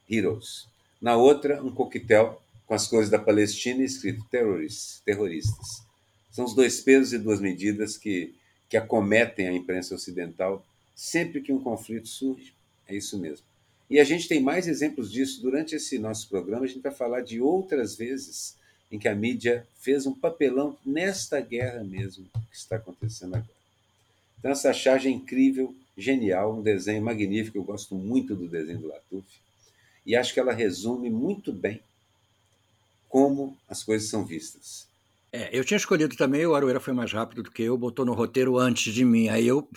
[0.09, 0.67] Heroes.
[1.01, 5.83] Na outra, um coquetel com as cores da Palestina escrito Terrorists, Terroristas.
[6.31, 8.33] São os dois pesos e duas medidas que,
[8.69, 12.53] que acometem a imprensa ocidental sempre que um conflito surge.
[12.87, 13.45] É isso mesmo.
[13.89, 16.65] E a gente tem mais exemplos disso durante esse nosso programa.
[16.65, 18.55] A gente vai falar de outras vezes
[18.91, 23.49] em que a mídia fez um papelão nesta guerra mesmo que está acontecendo agora.
[24.39, 27.57] Então, essa charge é incrível, genial, um desenho magnífico.
[27.57, 29.27] Eu gosto muito do desenho do Latuf
[30.05, 31.81] e acho que ela resume muito bem
[33.07, 34.87] como as coisas são vistas.
[35.31, 38.13] É, eu tinha escolhido também, o Aroeira foi mais rápido do que eu, botou no
[38.13, 39.29] roteiro antes de mim.
[39.29, 39.67] Aí eu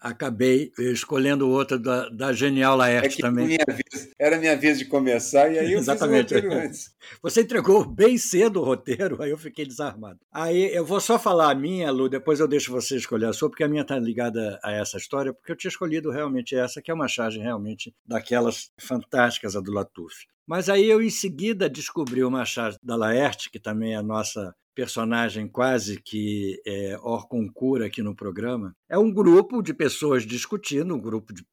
[0.00, 3.46] acabei escolhendo outra da, da Genial Laerte é também.
[3.46, 6.28] Minha vez, era minha vez de começar e aí eu Exatamente.
[6.28, 6.90] fiz o roteiro antes.
[7.22, 10.18] Você entregou bem cedo o roteiro, aí eu fiquei desarmado.
[10.32, 13.50] Aí eu vou só falar a minha, Lu, depois eu deixo você escolher a sua,
[13.50, 16.90] porque a minha está ligada a essa história, porque eu tinha escolhido realmente essa, que
[16.90, 20.26] é uma charge realmente daquelas fantásticas, a do Latuf.
[20.46, 24.54] Mas aí eu, em seguida, descobri uma charge da Laerte, que também é a nossa
[24.74, 31.00] personagem quase que é, Orconcura aqui no programa, é um grupo de pessoas discutindo, um
[31.00, 31.44] grupo de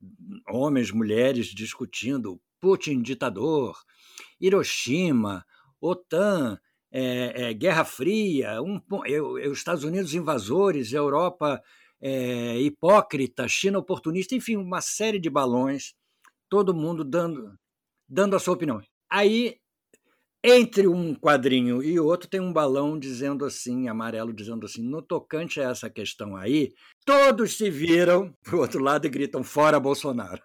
[0.50, 3.78] homens, mulheres discutindo Putin ditador,
[4.40, 5.46] Hiroshima,
[5.82, 6.60] OTAN,
[6.92, 8.82] é, é, Guerra Fria, um,
[9.50, 11.62] os Estados Unidos invasores, Europa
[12.02, 15.94] é, hipócrita, China oportunista, enfim, uma série de balões,
[16.50, 17.54] todo mundo dando,
[18.08, 18.82] dando a sua opinião.
[19.10, 19.58] Aí
[20.44, 25.60] entre um quadrinho e outro tem um balão dizendo assim, amarelo, dizendo assim: no tocante
[25.60, 26.74] a essa questão aí,
[27.06, 30.42] todos se viram para o outro lado e gritam: fora Bolsonaro.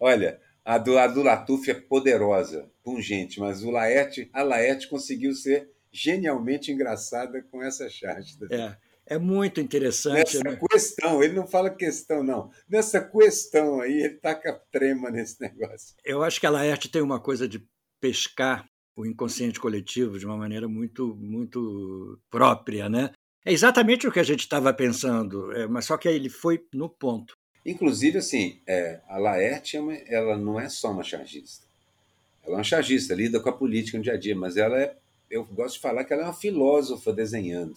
[0.00, 5.32] Olha, a do, a do Latuf é poderosa, pungente, mas o Laerte, a Laerte conseguiu
[5.32, 8.36] ser genialmente engraçada com essa charge.
[8.50, 8.76] É.
[9.06, 10.38] É muito interessante.
[10.38, 10.58] Nessa né?
[10.70, 12.50] questão, ele não fala questão, não.
[12.66, 15.94] Nessa questão aí, ele taca trema nesse negócio.
[16.02, 17.62] Eu acho que a Laerte tem uma coisa de
[18.00, 23.10] pescar o inconsciente coletivo de uma maneira muito, muito própria, né?
[23.44, 26.88] É exatamente o que a gente estava pensando, é, mas só que ele foi no
[26.88, 27.36] ponto.
[27.66, 31.66] Inclusive, assim, é, a Laerte, é ela não é só uma chargista.
[32.42, 34.96] Ela é uma chargista, lida com a política no dia a dia, mas ela é,
[35.30, 37.76] eu gosto de falar que ela é uma filósofa desenhando,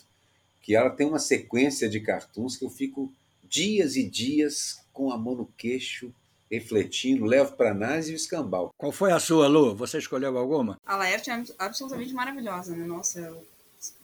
[0.62, 3.12] que ela tem uma sequência de cartoons que eu fico
[3.44, 6.14] dias e dias com a mão no queixo,
[6.50, 8.74] refletindo, levo para análise e o escambau.
[8.78, 9.76] Qual foi a sua, Lu?
[9.76, 10.80] Você escolheu alguma?
[10.86, 12.86] A Laerte é absolutamente maravilhosa, né?
[12.86, 13.46] Nossa, eu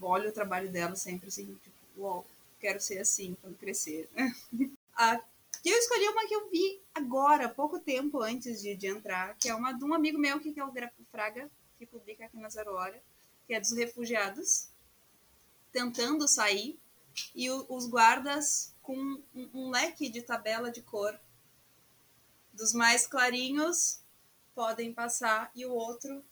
[0.01, 2.25] olho o trabalho dela sempre assim, tipo, uau,
[2.59, 4.09] quero ser assim quando crescer.
[4.95, 5.19] a
[5.63, 9.47] que eu escolhi uma que eu vi agora, pouco tempo antes de, de entrar, que
[9.47, 10.73] é uma de um amigo meu que é o
[11.09, 13.01] Fraga, que publica aqui na Zero Hora,
[13.47, 14.67] que é dos refugiados
[15.71, 16.77] tentando sair
[17.33, 21.17] e o, os guardas com um, um leque de tabela de cor
[22.53, 23.99] dos mais clarinhos
[24.53, 26.23] podem passar e o outro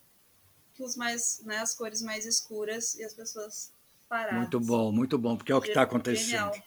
[0.74, 3.72] que os mais, né, as cores mais escuras e as pessoas
[4.08, 4.38] paradas.
[4.38, 6.52] Muito bom, muito bom, porque é o que está acontecendo.
[6.54, 6.62] Genial.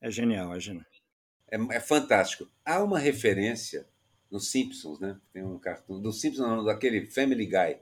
[0.00, 0.86] É genial, é genial.
[1.48, 2.48] É, é, fantástico.
[2.64, 3.86] Há uma referência
[4.30, 5.20] nos Simpsons, né?
[5.32, 7.78] Tem um cartão do Simpsons, não, daquele Family Guy,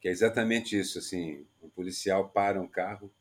[0.00, 3.12] que é exatamente isso, assim, um policial para um carro,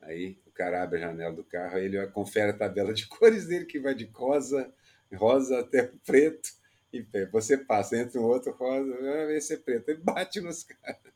[0.00, 3.46] aí o cara abre a janela do carro, aí ele confere a tabela de cores
[3.46, 4.72] dele que vai de rosa
[5.14, 6.50] rosa até preto,
[6.92, 8.94] e você passa entre um outro rosa,
[9.32, 11.12] esse é preto, ele bate nos caras.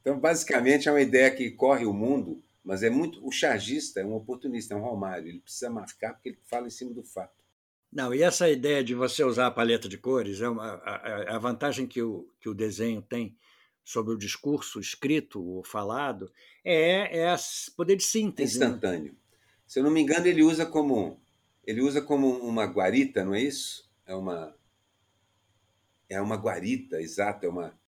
[0.00, 3.26] Então, basicamente, é uma ideia que corre o mundo, mas é muito.
[3.26, 6.70] O chargista é um oportunista, é um Romário, ele precisa marcar porque ele fala em
[6.70, 7.42] cima do fato.
[7.90, 11.38] Não, e essa ideia de você usar a paleta de cores é uma, a, a
[11.38, 13.36] vantagem que o, que o desenho tem
[13.84, 16.30] sobre o discurso escrito ou falado
[16.64, 17.36] é, é
[17.76, 18.60] poder de síntese.
[18.60, 19.16] É instantâneo.
[19.66, 21.22] Se eu não me engano, ele usa como
[21.66, 23.90] ele usa como uma guarita, não é isso?
[24.06, 24.54] É uma
[26.08, 27.78] é uma guarita, exato, é uma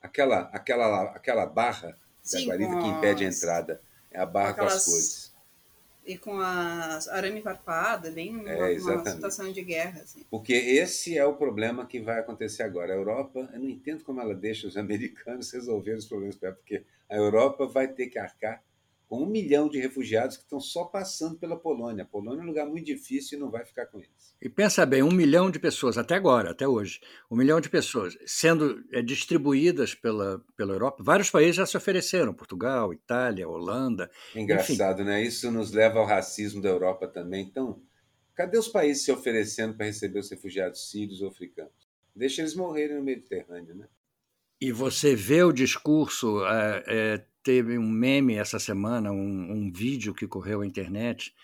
[0.00, 3.34] aquela aquela aquela barra Sim, da guarita que impede as...
[3.34, 4.72] a entrada, é a barra com, aquelas...
[4.72, 5.34] com as cores.
[6.06, 10.02] E com a arame farpada, bem uma, é, uma situação de guerra.
[10.02, 10.22] Assim.
[10.30, 12.92] Porque esse é o problema que vai acontecer agora.
[12.92, 17.16] A Europa, eu não entendo como ela deixa os americanos resolver os problemas, porque a
[17.16, 18.62] Europa vai ter que arcar
[19.08, 22.04] com um milhão de refugiados que estão só passando pela Polônia.
[22.04, 24.34] A Polônia é um lugar muito difícil e não vai ficar com eles.
[24.40, 28.16] E pensa bem, um milhão de pessoas, até agora, até hoje, um milhão de pessoas
[28.26, 31.02] sendo é, distribuídas pela, pela Europa.
[31.02, 34.10] Vários países já se ofereceram, Portugal, Itália, Holanda.
[34.34, 35.10] Engraçado, enfim.
[35.10, 35.22] né?
[35.22, 37.44] Isso nos leva ao racismo da Europa também.
[37.44, 37.80] Então,
[38.34, 41.72] cadê os países se oferecendo para receber os refugiados sírios ou africanos?
[42.14, 43.88] Deixa eles morrerem no Mediterrâneo, né?
[44.60, 50.14] E você vê o discurso, é, é, teve um meme essa semana, um, um vídeo
[50.14, 51.34] que correu à internet,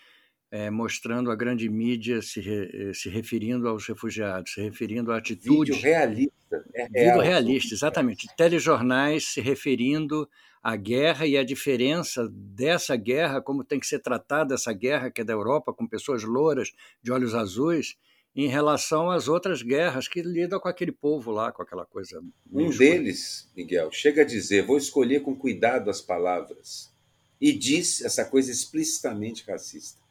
[0.49, 5.71] é, mostrando a grande mídia se, re, se referindo aos refugiados, se referindo à atitude.
[5.71, 6.65] Vídeo realista.
[6.73, 8.27] É real, Vídeo realista, exatamente.
[8.35, 10.27] Telejornais se referindo
[10.61, 15.21] à guerra e à diferença dessa guerra, como tem que ser tratada essa guerra que
[15.21, 16.71] é da Europa, com pessoas louras,
[17.01, 17.95] de olhos azuis,
[18.35, 22.21] em relação às outras guerras que lidam com aquele povo lá, com aquela coisa.
[22.51, 26.91] Um deles, Miguel, chega a dizer: vou escolher com cuidado as palavras.
[27.39, 30.01] E diz essa coisa explicitamente racista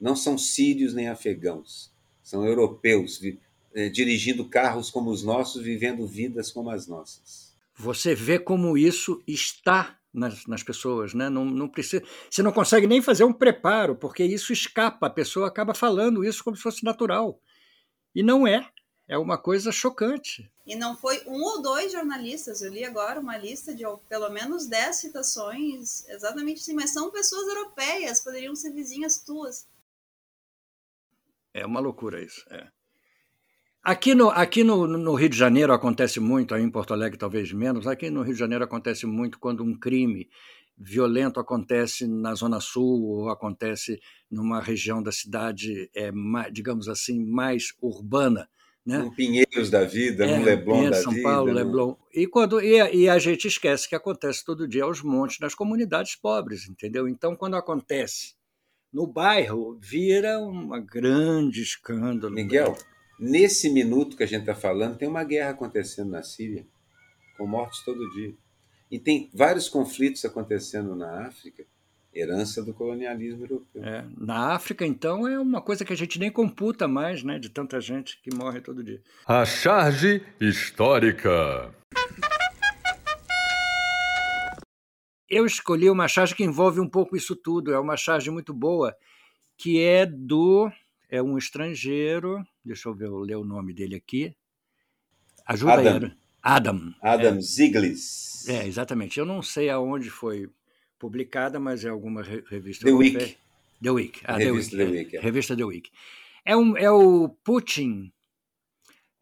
[0.00, 1.90] não são sírios nem afegãos,
[2.22, 3.20] são europeus
[3.74, 7.54] eh, dirigindo carros como os nossos, vivendo vidas como as nossas.
[7.76, 11.28] Você vê como isso está nas, nas pessoas, né?
[11.28, 15.48] Não, não precisa, você não consegue nem fazer um preparo, porque isso escapa, a pessoa
[15.48, 17.40] acaba falando isso como se fosse natural.
[18.14, 18.68] E não é.
[19.06, 20.50] É uma coisa chocante.
[20.66, 24.66] E não foi um ou dois jornalistas, eu li agora uma lista de pelo menos
[24.66, 29.68] dez citações, exatamente assim, mas são pessoas europeias, poderiam ser vizinhas tuas.
[31.52, 32.42] É uma loucura isso.
[32.50, 32.66] É.
[33.82, 37.52] Aqui, no, aqui no, no, Rio de Janeiro acontece muito, aí em Porto Alegre talvez
[37.52, 40.30] menos, aqui no Rio de Janeiro acontece muito quando um crime
[40.76, 46.10] violento acontece na Zona Sul ou acontece numa região da cidade, é,
[46.50, 48.48] digamos assim, mais urbana.
[48.84, 48.98] Né?
[48.98, 51.22] No Pinheiros da vida, é, no Leblon Pinheiros, da São vida.
[51.22, 51.58] São Paulo, no...
[51.58, 51.94] Leblon.
[52.12, 56.16] E, quando, e, e, a gente esquece que acontece todo dia aos montes nas comunidades
[56.16, 57.08] pobres, entendeu?
[57.08, 58.34] Então, quando acontece
[58.92, 62.34] no bairro vira um grande escândalo.
[62.34, 62.76] Miguel,
[63.18, 66.64] nesse minuto que a gente está falando, tem uma guerra acontecendo na Síria,
[67.36, 68.34] com mortes todo dia.
[68.90, 71.64] E tem vários conflitos acontecendo na África,
[72.14, 73.82] herança do colonialismo europeu.
[73.82, 77.48] É, na África, então, é uma coisa que a gente nem computa mais, né, de
[77.48, 79.02] tanta gente que morre todo dia.
[79.26, 81.74] A charge histórica.
[85.28, 87.72] eu escolhi uma charge que envolve um pouco isso tudo.
[87.72, 88.96] É uma charge muito boa,
[89.56, 90.70] que é do.
[91.10, 92.44] É um estrangeiro.
[92.64, 94.34] Deixa eu ver, eu ler o nome dele aqui.
[95.44, 96.08] Ajuda Adam.
[96.08, 96.23] aí.
[96.44, 96.94] Adam.
[97.00, 98.46] Adam é, Ziglis.
[98.46, 99.18] É, exatamente.
[99.18, 100.46] Eu não sei aonde foi
[100.98, 102.84] publicada, mas é alguma revista.
[102.84, 103.38] The Week.
[103.82, 104.20] The Week.
[104.24, 104.92] Ah, revista The Week.
[104.92, 105.20] The Week é.
[105.20, 105.90] Revista The Week.
[106.44, 108.12] É, um, é o Putin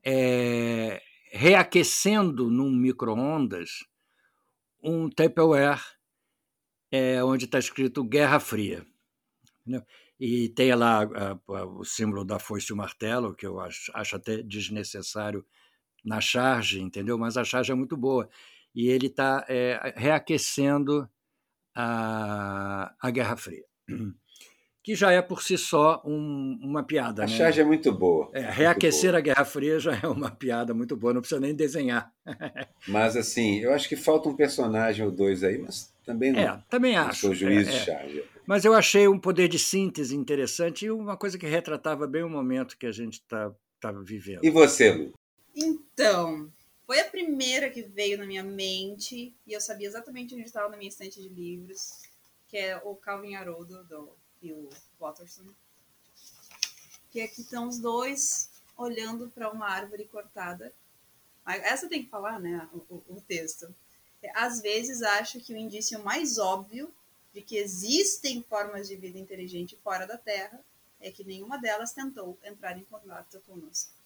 [0.04, 3.84] é, reaquecendo num micro-ondas
[4.82, 5.80] um Tupperware
[6.90, 8.84] é, onde está escrito Guerra Fria.
[9.60, 9.86] Entendeu?
[10.18, 13.92] E tem lá a, a, o símbolo da foice e o martelo, que eu acho,
[13.94, 15.46] acho até desnecessário
[16.04, 17.18] na charge, entendeu?
[17.18, 18.28] Mas a charge é muito boa.
[18.74, 21.08] E ele está é, reaquecendo
[21.74, 23.64] a, a Guerra Fria
[24.82, 27.22] que já é por si só um, uma piada.
[27.22, 27.32] A né?
[27.32, 28.30] charge é muito boa.
[28.32, 29.18] É, reaquecer boa.
[29.18, 32.12] a Guerra Fria já é uma piada muito boa, não precisa nem desenhar.
[32.88, 36.40] mas assim, eu acho que falta um personagem ou dois aí, mas também não.
[36.40, 37.20] É, também acho.
[37.20, 37.80] Sou juiz é, de é.
[37.80, 38.24] charge.
[38.44, 42.28] Mas eu achei um poder de síntese interessante e uma coisa que retratava bem o
[42.28, 44.44] momento que a gente está tá vivendo.
[44.44, 45.12] E você, Lu?
[45.54, 46.52] Então,
[46.86, 50.76] foi a primeira que veio na minha mente e eu sabia exatamente onde estava na
[50.76, 52.02] minha estante de livros,
[52.48, 55.46] que é o Calvin Haroldo, do o Watterson.
[57.10, 60.72] Que aqui estão os dois olhando para uma árvore cortada.
[61.46, 62.68] Essa tem que falar, né?
[62.72, 63.72] O, o, o texto.
[64.34, 66.92] Às vezes acho que o indício mais óbvio
[67.32, 70.64] de que existem formas de vida inteligente fora da Terra
[71.00, 74.01] é que nenhuma delas tentou entrar em contato conosco.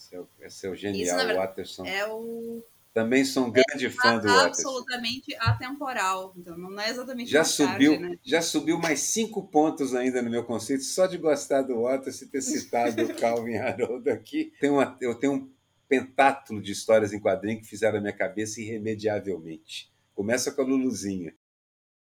[0.00, 1.84] Esse é o, esse é o genial Isso, Watterson.
[1.84, 4.58] É o também sou um grande é, fã do Waters.
[4.58, 6.34] Absolutamente atemporal.
[6.36, 8.18] Então, não é exatamente já subiu, tarde, né?
[8.24, 12.26] Já subiu mais cinco pontos ainda no meu conceito, só de gostar do Waters e
[12.26, 14.52] ter citado o Calvin Haroldo aqui.
[14.60, 15.52] Tem uma, eu tenho um
[15.88, 19.92] pentátulo de histórias em quadrinho que fizeram a minha cabeça irremediavelmente.
[20.12, 21.32] Começa com a Luluzinha.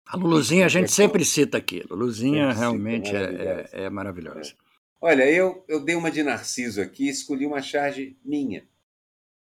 [0.06, 1.84] A Luluzinha a gente sempre cita aqui.
[1.90, 4.54] Luluzinha realmente é, é, é, maravilhosa.
[5.02, 8.68] Olha, eu, eu dei uma de Narciso aqui e escolhi uma charge minha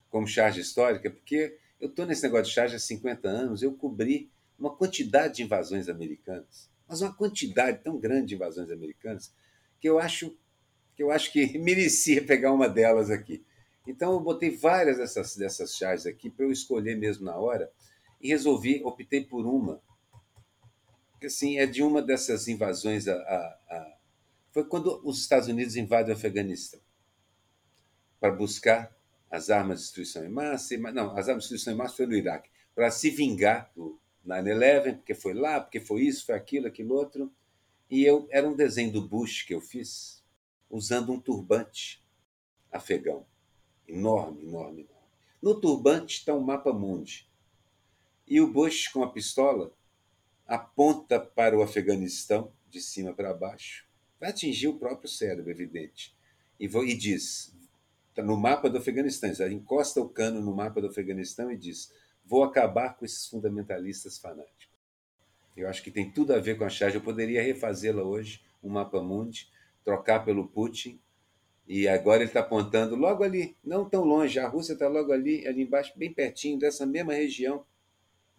[0.09, 4.31] como charge histórica, porque eu estou nesse negócio de charge há 50 anos, eu cobri
[4.59, 9.33] uma quantidade de invasões americanas, mas uma quantidade tão grande de invasões americanas,
[9.81, 10.37] que eu acho
[10.95, 13.45] que eu acho que merecia pegar uma delas aqui.
[13.87, 17.73] Então eu botei várias dessas, dessas charges aqui para eu escolher mesmo na hora
[18.21, 19.83] e resolvi, optei por uma.
[21.25, 24.00] Assim, é de uma dessas invasões a, a, a
[24.51, 26.81] foi quando os Estados Unidos invadem o Afeganistão
[28.19, 28.95] para buscar
[29.31, 32.15] as armas de destruição em massa, não, as armas de destruição em massa foi no
[32.15, 36.95] Iraque, para se vingar do 9-11, porque foi lá, porque foi isso, foi aquilo, aquilo
[36.95, 37.33] outro.
[37.89, 40.23] E eu era um desenho do Bush que eu fiz,
[40.69, 42.05] usando um turbante
[42.71, 43.27] afegão.
[43.87, 45.09] Enorme, enorme, enorme.
[45.43, 47.29] No turbante está um mapa mundi.
[48.27, 49.75] E o Bush, com a pistola,
[50.47, 53.90] aponta para o Afeganistão, de cima para baixo,
[54.21, 56.15] vai atingir o próprio cérebro, evidente.
[56.59, 57.57] E, e diz,
[58.15, 61.93] tá no mapa do Afeganistão, encosta o cano no mapa do Afeganistão e diz:
[62.25, 64.69] Vou acabar com esses fundamentalistas fanáticos.
[65.57, 66.97] Eu acho que tem tudo a ver com a charge.
[66.97, 69.49] Eu poderia refazê-la hoje, um mapa mundi,
[69.85, 71.01] trocar pelo Putin.
[71.67, 74.39] E agora ele está apontando logo ali, não tão longe.
[74.39, 77.65] A Rússia está logo ali, ali embaixo, bem pertinho dessa mesma região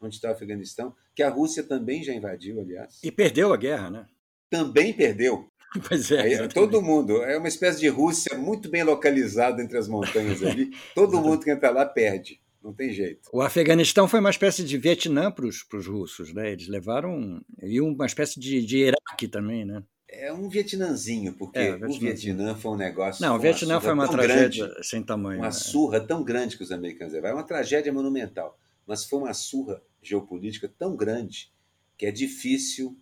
[0.02, 3.00] onde está o Afeganistão, que a Rússia também já invadiu, aliás.
[3.04, 4.08] E perdeu a guerra, né?
[4.50, 5.51] Também perdeu.
[5.88, 6.34] Pois é.
[6.34, 7.24] é todo mundo.
[7.24, 10.72] É uma espécie de Rússia muito bem localizada entre as montanhas ali.
[10.94, 12.42] Todo mundo que entra lá perde.
[12.64, 13.30] Não tem jeito.
[13.34, 16.52] O Afeganistão foi uma espécie de Vietnã para os russos, né?
[16.52, 17.42] Eles levaram.
[17.62, 19.82] E uma espécie de, de Iraque também, né?
[20.08, 23.26] É um Vietnãzinho, porque é, o Vietnã foi um negócio.
[23.26, 25.40] Não, o Vietnã foi uma tragédia grande, sem tamanho.
[25.40, 25.52] Uma né?
[25.52, 27.38] surra tão grande que os americanos levaram.
[27.38, 28.60] É uma tragédia monumental.
[28.86, 31.52] Mas foi uma surra geopolítica tão grande
[31.98, 32.98] que é difícil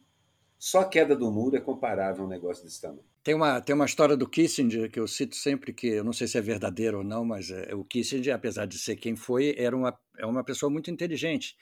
[0.60, 3.06] só a queda do muro é comparável a um negócio desse tamanho.
[3.24, 6.28] Tem uma, tem uma história do Kissinger que eu cito sempre, que eu não sei
[6.28, 9.76] se é verdadeiro ou não, mas é, o Kissinger, apesar de ser quem foi, era
[9.76, 11.56] uma, é uma pessoa muito inteligente.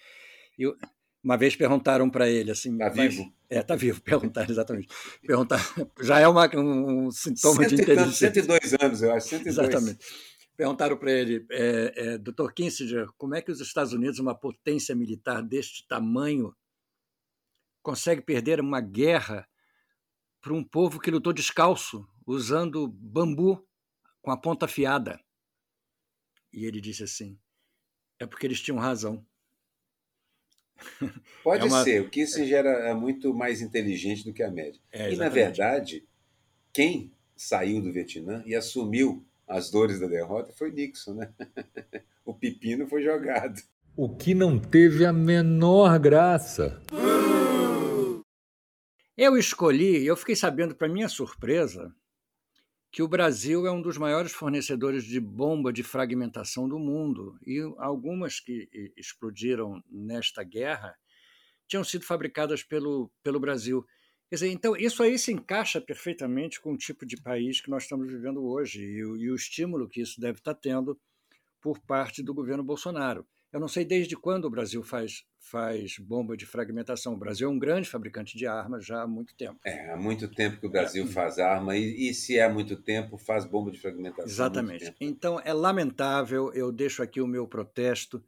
[0.57, 0.65] E
[1.23, 2.73] uma vez perguntaram para ele assim.
[2.73, 3.33] Está vivo?
[3.49, 4.87] É, está vivo, perguntaram exatamente.
[5.25, 5.59] Perguntar,
[6.01, 8.33] já é uma, um, sintoma Cento, de inteligência.
[8.33, 9.27] 102 anos, eu acho.
[9.27, 9.57] 102.
[9.57, 9.99] Exatamente.
[10.55, 12.51] Perguntaram para ele, é, é, Dr.
[12.55, 16.51] Kissinger, como é que os Estados Unidos, uma potência militar deste tamanho,
[17.88, 19.47] consegue perder uma guerra
[20.41, 23.65] para um povo que lutou descalço, usando bambu
[24.21, 25.17] com a ponta afiada.
[26.51, 27.39] E ele disse assim:
[28.19, 29.25] é porque eles tinham razão.
[31.41, 31.81] Pode é uma...
[31.85, 34.81] ser, o Kissinger era muito mais inteligente do que a média.
[34.91, 36.05] É, e, na verdade,
[36.73, 41.33] quem saiu do Vietnã e assumiu as dores da derrota foi Nixon, né?
[42.25, 43.61] o pepino foi jogado.
[43.95, 46.81] O que não teve a menor graça.
[49.18, 51.91] Eu escolhi, eu fiquei sabendo, para minha surpresa,
[52.91, 57.36] que o Brasil é um dos maiores fornecedores de bomba de fragmentação do mundo.
[57.43, 60.95] E algumas que explodiram nesta guerra
[61.68, 63.84] tinham sido fabricadas pelo, pelo Brasil.
[64.30, 67.84] Quer dizer, então, isso aí se encaixa perfeitamente com o tipo de país que nós
[67.84, 70.95] estamos vivendo hoje e, e o estímulo que isso deve estar tendo
[71.59, 73.26] por parte do governo Bolsonaro.
[73.51, 77.13] Eu não sei desde quando o Brasil faz, faz bomba de fragmentação.
[77.13, 79.57] O Brasil é um grande fabricante de armas já há muito tempo.
[79.65, 81.07] É, há muito tempo que o Brasil é.
[81.07, 84.25] faz arma e, e, se é muito tempo, faz bomba de fragmentação.
[84.25, 84.93] Exatamente.
[84.99, 88.21] Então, é lamentável, eu deixo aqui o meu protesto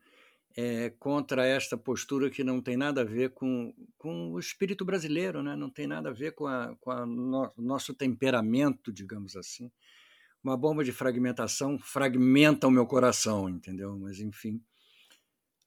[0.55, 5.43] é, contra esta postura que não tem nada a ver com, com o espírito brasileiro,
[5.43, 5.55] né?
[5.55, 9.70] não tem nada a ver com, a, com o no, nosso temperamento, digamos assim.
[10.41, 13.97] Uma bomba de fragmentação fragmenta o meu coração, entendeu?
[13.97, 14.61] Mas, enfim.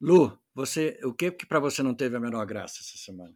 [0.02, 3.32] Lu, você, o que que para você não teve a menor graça essa semana?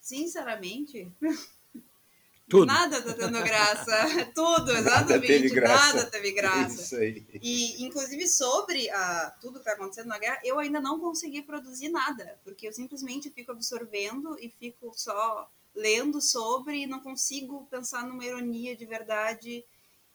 [0.00, 1.10] Sinceramente,
[2.48, 2.66] tudo.
[2.66, 4.26] Nada tá dando graça.
[4.32, 4.84] Tudo, exatamente.
[4.84, 5.96] Nada teve graça.
[5.96, 6.82] Nada teve graça.
[6.82, 7.26] Isso aí.
[7.42, 11.88] E, inclusive, sobre a, tudo que está acontecendo na guerra, eu ainda não consegui produzir
[11.88, 18.06] nada, porque eu simplesmente fico absorvendo e fico só lendo sobre e não consigo pensar
[18.06, 19.64] numa ironia de verdade.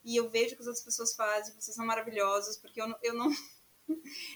[0.06, 3.36] E eu vejo que as outras pessoas fazem, vocês são maravilhosos, porque eu, eu não.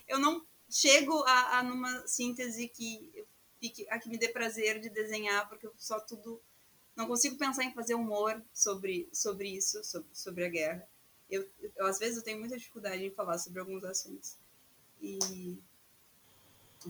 [0.07, 0.43] eu não
[0.74, 3.24] chego a, a numa síntese que,
[3.59, 6.41] fique, a que me dê prazer de desenhar, porque eu só tudo.
[6.95, 10.88] Não consigo pensar em fazer humor sobre, sobre isso, sobre, sobre a guerra.
[11.30, 14.36] Eu, eu, às vezes, eu tenho muita dificuldade em falar sobre alguns assuntos.
[15.01, 15.57] E.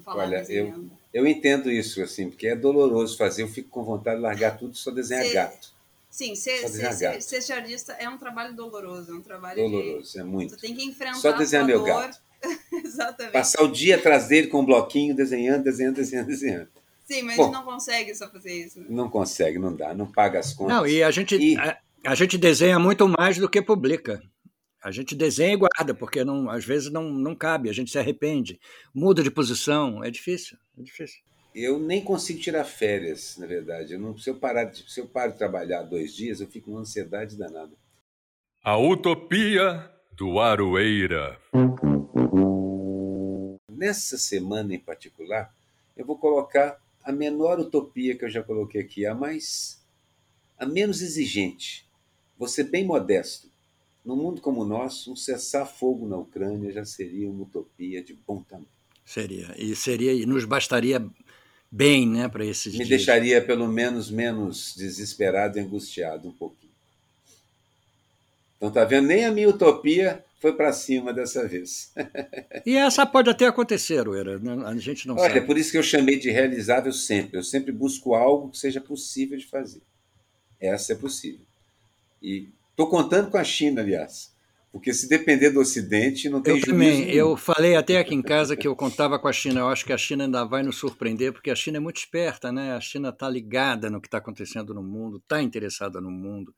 [0.08, 3.44] Olha, eu, eu entendo isso, assim, porque é doloroso fazer.
[3.44, 5.74] Eu fico com vontade de largar tudo e só desenhar ser, gato.
[6.10, 7.42] Sim, ser, ser, ser,
[7.78, 10.56] ser é um trabalho doloroso, é um trabalho doloroso, de, é muito.
[10.56, 12.20] Tu tem que enfrentar só desenhar meu gato.
[12.84, 13.34] Exatamente.
[13.34, 16.68] Passar o dia atrás dele com um bloquinho, desenhando, desenhando, desenhando, desenhando.
[17.06, 18.80] Sim, mas Bom, a gente não consegue só fazer isso.
[18.80, 18.86] Né?
[18.90, 20.76] Não consegue, não dá, não paga as contas.
[20.76, 21.58] Não, e a gente, e...
[21.58, 24.22] A, a, gente desenha muito mais do que publica.
[24.82, 27.98] A gente desenha e guarda, porque não, às vezes não, não cabe, a gente se
[27.98, 28.60] arrepende,
[28.94, 31.22] muda de posição, é difícil, é difícil.
[31.56, 33.94] Eu nem consigo tirar férias, na verdade.
[33.94, 36.66] Eu não, se, eu parar de, se eu paro de trabalhar dois dias, eu fico
[36.66, 37.72] com uma ansiedade danada.
[38.64, 41.38] A utopia do Aroeira.
[43.84, 45.54] Nessa semana em particular,
[45.98, 49.78] eu vou colocar a menor utopia que eu já coloquei aqui, a mais
[50.58, 51.86] a menos exigente.
[52.40, 53.50] Vou ser bem modesto.
[54.06, 58.42] Num mundo como o nosso, um cessar-fogo na Ucrânia já seria uma utopia de bom
[58.44, 58.70] tamanho.
[59.06, 59.54] Seria.
[59.58, 61.06] E seria e nos bastaria
[61.70, 62.88] bem, né, para esses Me dias.
[62.88, 66.63] deixaria pelo menos menos desesperado e angustiado um pouquinho.
[68.58, 69.08] Então tá vendo?
[69.08, 71.94] Nem a minha utopia foi para cima dessa vez.
[72.66, 74.62] e essa pode até acontecer, Uera, né?
[74.66, 75.40] a gente não Olha, sabe.
[75.40, 77.38] é por isso que eu chamei de realizável sempre.
[77.38, 79.82] Eu sempre busco algo que seja possível de fazer.
[80.60, 81.46] Essa é possível.
[82.22, 84.34] E estou contando com a China, aliás.
[84.74, 87.08] Porque se depender do Ocidente, não tem eu também.
[87.12, 89.60] Eu falei até aqui em casa que eu contava com a China.
[89.60, 92.52] Eu acho que a China ainda vai nos surpreender, porque a China é muito esperta,
[92.52, 92.74] né?
[92.74, 96.56] A China está ligada no que está acontecendo no mundo, está interessada no mundo.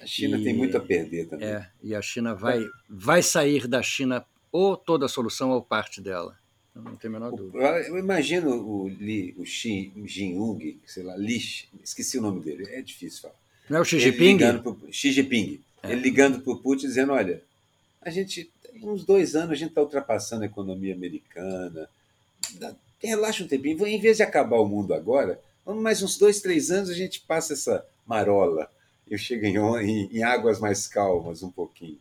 [0.00, 1.48] A China e, tem muito a perder também.
[1.48, 6.00] É, e a China vai, vai sair da China ou toda a solução ou parte
[6.00, 6.36] dela.
[6.74, 7.58] Não tem a menor dúvida.
[7.88, 11.38] Eu imagino o, Li, o Xi Jinping, sei lá, Li,
[11.82, 13.34] esqueci o nome dele, é difícil falar.
[13.68, 14.38] Não é o Xi Jinping?
[14.58, 15.60] Pro, Xi Jinping.
[15.82, 15.92] É.
[15.92, 17.42] Ele ligando para o Putin dizendo: olha,
[18.02, 18.50] a gente,
[18.82, 21.88] uns dois anos, a gente está ultrapassando a economia americana.
[22.98, 23.86] Relaxa um tempinho.
[23.86, 27.20] Em vez de acabar o mundo agora, vamos mais uns dois, três anos, a gente
[27.20, 28.70] passa essa marola.
[29.08, 32.00] Eu chego em, em, em águas mais calmas um pouquinho.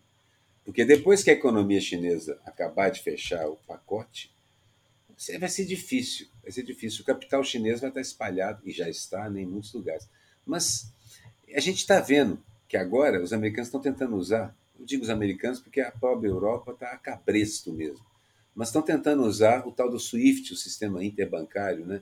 [0.63, 4.33] Porque depois que a economia chinesa acabar de fechar o pacote,
[5.39, 6.27] vai ser difícil.
[6.41, 7.01] Vai ser difícil.
[7.01, 10.09] O capital chinês vai estar espalhado, e já está né, em muitos lugares.
[10.45, 10.91] Mas
[11.53, 15.59] a gente está vendo que agora os americanos estão tentando usar eu digo os americanos
[15.59, 18.05] porque a própria Europa está a cabresto mesmo.
[18.53, 22.01] Mas estão tentando usar o tal do SWIFT, o sistema interbancário né,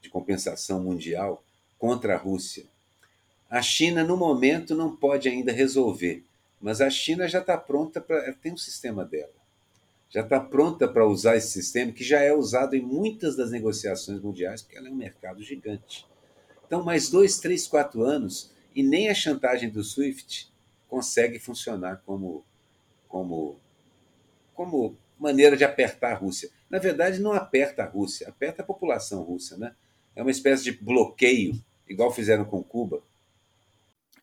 [0.00, 1.42] de compensação mundial,
[1.78, 2.66] contra a Rússia.
[3.50, 6.24] A China, no momento, não pode ainda resolver,
[6.60, 8.32] mas a China já está pronta para.
[8.34, 9.32] tem um sistema dela.
[10.10, 14.20] Já está pronta para usar esse sistema, que já é usado em muitas das negociações
[14.20, 16.06] mundiais, porque ela é um mercado gigante.
[16.66, 20.50] Então, mais dois, três, quatro anos, e nem a chantagem do SWIFT
[20.86, 22.44] consegue funcionar como,
[23.08, 23.58] como,
[24.54, 26.50] como maneira de apertar a Rússia.
[26.70, 29.56] Na verdade, não aperta a Rússia, aperta a população russa.
[29.56, 29.74] Né?
[30.14, 33.02] É uma espécie de bloqueio, igual fizeram com Cuba.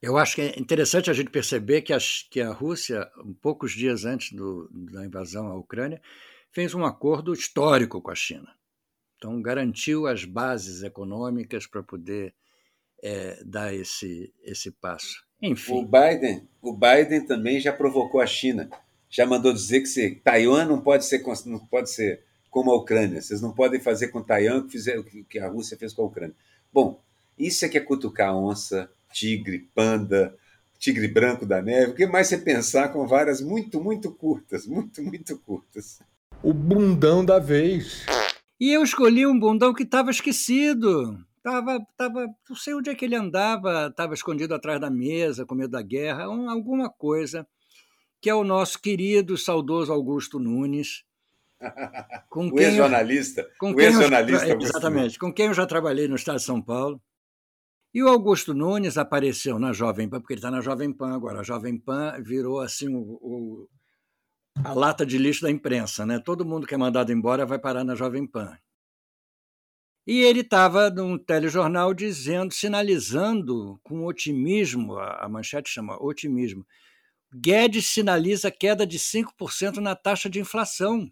[0.05, 1.97] Eu acho que é interessante a gente perceber que a,
[2.29, 3.09] que a Rússia,
[3.41, 5.99] poucos dias antes do, da invasão à Ucrânia,
[6.51, 8.47] fez um acordo histórico com a China.
[9.17, 12.35] Então, garantiu as bases econômicas para poder
[13.01, 15.25] é, dar esse, esse passo.
[15.41, 15.73] Enfim.
[15.73, 18.69] O Biden, o Biden também já provocou a China.
[19.09, 23.23] Já mandou dizer que se, Taiwan não pode ser não pode ser como a Ucrânia.
[23.23, 26.05] Vocês não podem fazer com Taiwan o que, fizeram, que a Rússia fez com a
[26.05, 26.35] Ucrânia.
[26.71, 27.01] Bom,
[27.35, 30.35] isso é que é cutucar onça, tigre, panda,
[30.77, 31.91] tigre branco da neve.
[31.91, 35.99] O que mais você pensar com varas muito, muito curtas, muito, muito curtas.
[36.43, 38.05] O bundão da vez.
[38.59, 41.17] E eu escolhi um bundão que estava esquecido.
[41.43, 45.53] Tava, tava, não sei onde é que ele andava, estava escondido atrás da mesa, com
[45.53, 47.45] medo da guerra, um, alguma coisa,
[48.19, 51.03] que é o nosso querido, saudoso Augusto Nunes.
[52.29, 53.47] Com o ex-jornalista.
[53.57, 54.57] Com o ex-jornalista.
[54.59, 57.01] Exatamente, com quem eu já trabalhei no Estado de São Paulo.
[57.95, 61.39] E o Augusto Nunes apareceu na Jovem Pan, porque ele está na Jovem Pan agora.
[61.39, 63.69] A Jovem Pan virou assim o, o,
[64.65, 66.19] a lata de lixo da imprensa, né?
[66.19, 68.53] Todo mundo que é mandado embora vai parar na Jovem Pan.
[70.05, 76.67] E ele estava num telejornal dizendo, sinalizando com otimismo, a manchete chama otimismo,
[77.33, 81.09] Guedes sinaliza queda de 5% na taxa de inflação.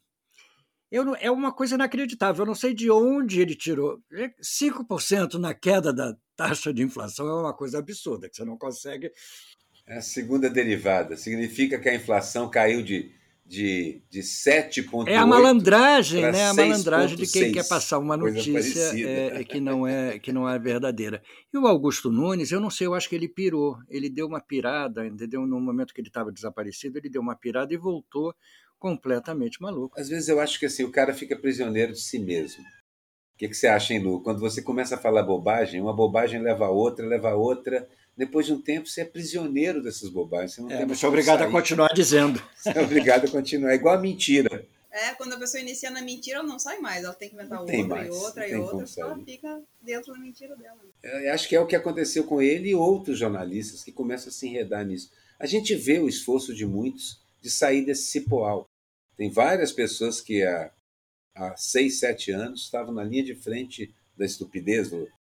[0.94, 4.00] Eu, é uma coisa inacreditável, eu não sei de onde ele tirou.
[4.40, 9.12] 5% na queda da taxa de inflação é uma coisa absurda, que você não consegue.
[9.88, 11.18] É a segunda derivada.
[11.18, 13.12] Significa que a inflação caiu de
[13.46, 15.08] de, de 7,8.
[15.08, 16.46] É a malandragem, né?
[16.46, 20.48] A malandragem de quem quer passar uma notícia é, é, que, não é, que não
[20.48, 21.22] é verdadeira.
[21.54, 23.78] E o Augusto Nunes, eu não sei, eu acho que ele pirou.
[23.90, 25.46] Ele deu uma pirada, entendeu?
[25.46, 28.34] No momento que ele estava desaparecido, ele deu uma pirada e voltou
[28.84, 29.98] completamente maluco.
[29.98, 32.62] Às vezes eu acho que assim, o cara fica prisioneiro de si mesmo.
[32.62, 34.22] O que, que você acha, hein, Lu?
[34.22, 38.46] Quando você começa a falar bobagem, uma bobagem leva a outra, leva a outra depois
[38.46, 40.56] de um tempo você é prisioneiro dessas bobagens.
[40.56, 41.48] Você não é, você é obrigado sair.
[41.48, 42.44] a continuar dizendo.
[42.56, 43.72] Você é obrigado a continuar.
[43.72, 44.68] É igual a mentira.
[44.92, 47.06] É, quando a pessoa inicia na mentira, ela não sai mais.
[47.06, 50.20] Ela tem que inventar outra, mais, e outra e outra, porque ela fica dentro da
[50.20, 50.78] mentira dela.
[51.02, 54.32] Eu acho que é o que aconteceu com ele e outros jornalistas que começam a
[54.32, 55.10] se enredar nisso.
[55.40, 58.70] A gente vê o esforço de muitos de sair desse cipoal.
[59.16, 60.72] Tem várias pessoas que há,
[61.36, 64.90] há seis, sete anos estavam na linha de frente da estupidez,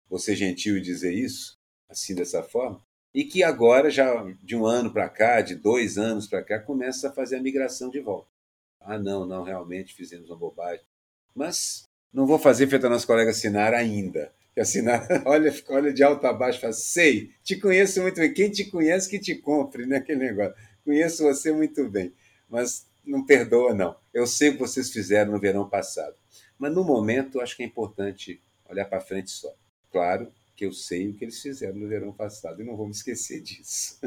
[0.09, 1.59] vou ser gentil e dizer isso,
[1.89, 2.81] assim dessa forma,
[3.15, 7.09] e que agora, já de um ano para cá, de dois anos para cá, começa
[7.09, 8.29] a fazer a migração de volta.
[8.81, 10.85] Ah, não, não, realmente fizemos uma bobagem.
[11.35, 14.33] Mas não vou fazer feito a nosso colega Sinar ainda.
[14.55, 18.33] Que assinar, olha, olha de alto a baixo, fala, sei, te conheço muito bem.
[18.33, 19.97] Quem te conhece que te compre, né?
[19.99, 20.55] Aquele negócio.
[20.85, 22.13] Conheço você muito bem.
[22.49, 23.97] Mas não perdoa, não.
[24.13, 26.15] Eu sei o que vocês fizeram no verão passado.
[26.59, 29.53] Mas no momento, acho que é importante olhar para frente só.
[29.91, 32.93] Claro, que eu sei o que eles fizeram no verão passado e não vou me
[32.93, 33.99] esquecer disso.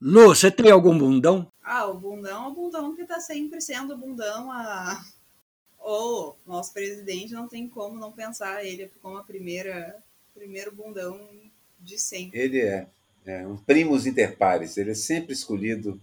[0.00, 1.52] Lu, você tem algum bundão?
[1.62, 5.04] Ah, o bundão é o bundão que tá sempre sendo bundão a.
[5.78, 10.02] Ou nosso presidente não tem como não pensar ele como a primeira
[10.34, 11.28] primeiro bundão
[11.78, 12.38] de sempre.
[12.38, 12.86] Ele é,
[13.26, 16.00] é um primus inter pares, ele é sempre escolhido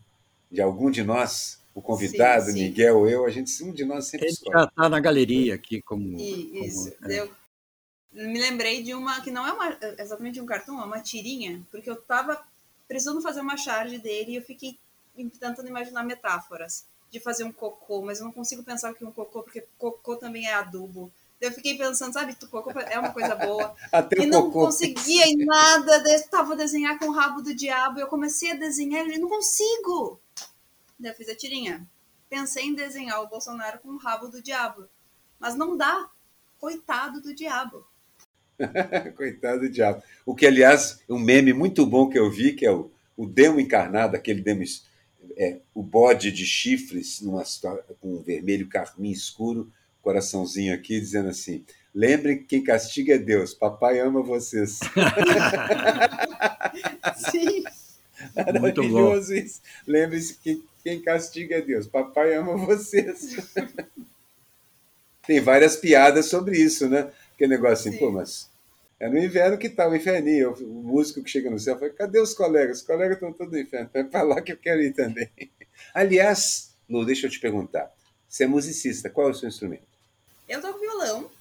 [0.51, 2.63] de algum de nós, o convidado, sim, sim.
[2.63, 6.17] Miguel eu, a gente um de nós sempre ele já está na galeria aqui como.
[6.17, 6.95] Isso.
[6.95, 7.19] como é.
[7.19, 7.29] Eu
[8.13, 11.89] me lembrei de uma que não é uma, exatamente um cartão, é uma tirinha, porque
[11.89, 12.41] eu estava
[12.87, 14.79] precisando fazer uma charge dele e eu fiquei
[15.37, 19.43] tentando imaginar metáforas de fazer um cocô, mas eu não consigo pensar que um cocô,
[19.43, 21.11] porque cocô também é adubo.
[21.41, 23.75] Eu fiquei pensando, sabe, tu cocô é uma coisa boa.
[23.91, 24.67] Até e não cocô.
[24.67, 28.07] conseguia em nada, daí eu tava a desenhar com o rabo do diabo, e eu
[28.07, 30.21] comecei a desenhar e não consigo.
[30.99, 31.87] Daí eu fiz a tirinha.
[32.29, 34.87] Pensei em desenhar o Bolsonaro com o rabo do diabo,
[35.39, 36.09] mas não dá.
[36.57, 37.85] Coitado do diabo.
[39.15, 40.01] Coitado do diabo.
[40.25, 43.59] O que, aliás, um meme muito bom que eu vi, que é o, o demo
[43.59, 44.63] encarnado, aquele demo,
[45.37, 47.43] é, o bode de chifres numa,
[47.99, 49.71] com um vermelho carmim escuro,
[50.01, 54.79] coraçãozinho aqui, dizendo assim: lembrem que quem castiga é Deus, papai ama vocês.
[57.31, 57.63] Sim.
[58.35, 59.61] Maravilhoso isso.
[59.85, 63.35] Lembre-se que quem castiga é Deus, papai ama vocês.
[65.25, 67.11] Tem várias piadas sobre isso, né?
[67.33, 67.97] Aquele negócio assim, Sim.
[67.97, 68.47] pô, mas
[68.99, 70.53] é no inverno que tá o inferninho.
[70.53, 72.81] O músico que chega no céu fala: cadê os colegas?
[72.81, 73.89] Os colegas estão todos no inferno.
[73.95, 75.27] É para lá que eu quero ir também.
[75.91, 77.91] Aliás, Lu, deixa eu te perguntar.
[78.29, 79.87] Você é musicista, qual é o seu instrumento?
[80.47, 81.31] Eu toco violão.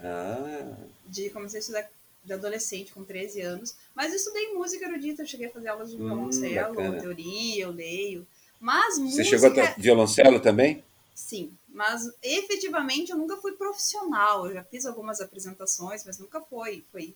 [0.00, 0.76] Ah.
[1.06, 1.88] De, comecei a estudar
[2.24, 3.76] de adolescente, com 13 anos.
[3.94, 7.70] Mas eu estudei música erudita, eu cheguei a fazer aulas de violoncelo, hum, teoria, eu
[7.70, 8.26] leio.
[8.60, 9.24] Mas Você música...
[9.24, 10.84] chegou a violoncelo também?
[11.14, 14.46] Sim, mas efetivamente eu nunca fui profissional.
[14.46, 17.14] Eu já fiz algumas apresentações, mas nunca foi, foi,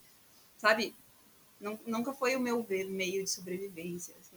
[0.58, 0.94] sabe?
[1.86, 4.14] Nunca foi o meu meio de sobrevivência.
[4.20, 4.36] Assim.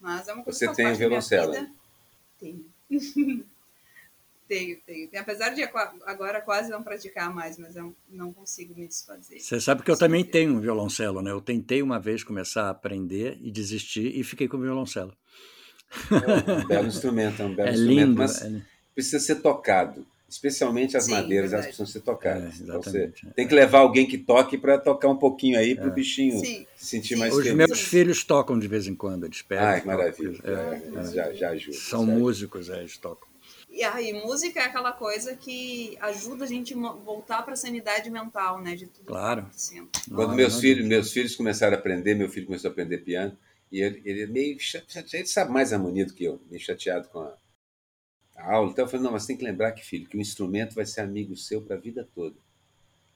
[0.00, 1.52] Mas é uma coisa Você que tem violoncelo?
[2.38, 2.66] Tenho.
[4.46, 5.10] tenho, tenho.
[5.16, 9.40] Apesar de agora quase não praticar mais, mas eu não consigo me desfazer.
[9.40, 11.30] Você sabe que eu também tenho um violoncelo, né?
[11.30, 15.16] Eu tentei uma vez começar a aprender e desistir e fiquei com o violoncelo.
[16.10, 18.52] É um belo instrumento, é um belo é instrumento, lindo, mas é...
[18.94, 20.06] precisa ser tocado.
[20.28, 21.76] Especialmente as Sim, madeiras, elas verdade.
[21.76, 22.60] precisam ser tocadas.
[22.60, 23.30] É, então você exatamente, é.
[23.30, 26.66] tem que levar alguém que toque para tocar um pouquinho aí, para o bichinho Sim.
[26.76, 27.20] se sentir Sim.
[27.20, 27.56] mais Os feliz.
[27.56, 29.64] meus filhos tocam de vez em quando, eles pegam.
[29.64, 30.38] Ai, que maravilha.
[30.44, 31.78] é, É, já, já ajuda.
[31.78, 32.18] São ajuda.
[32.18, 33.26] músicos, é, eles tocam.
[33.70, 38.60] E aí, música é aquela coisa que ajuda a gente voltar para a sanidade mental,
[38.60, 38.74] né?
[38.74, 39.36] De tudo Claro.
[39.36, 39.88] que tá acontecendo.
[40.14, 43.34] Quando Não, meus filhos, meus filhos começaram a aprender, meu filho começou a aprender piano,
[43.70, 47.08] e ele, ele é meio chateado, ele sabe mais harmonia do que eu, meio chateado
[47.08, 47.36] com a,
[48.36, 48.70] a aula.
[48.70, 51.00] Então eu falei, não, mas tem que lembrar que, filho, que o instrumento vai ser
[51.02, 52.36] amigo seu para a vida toda.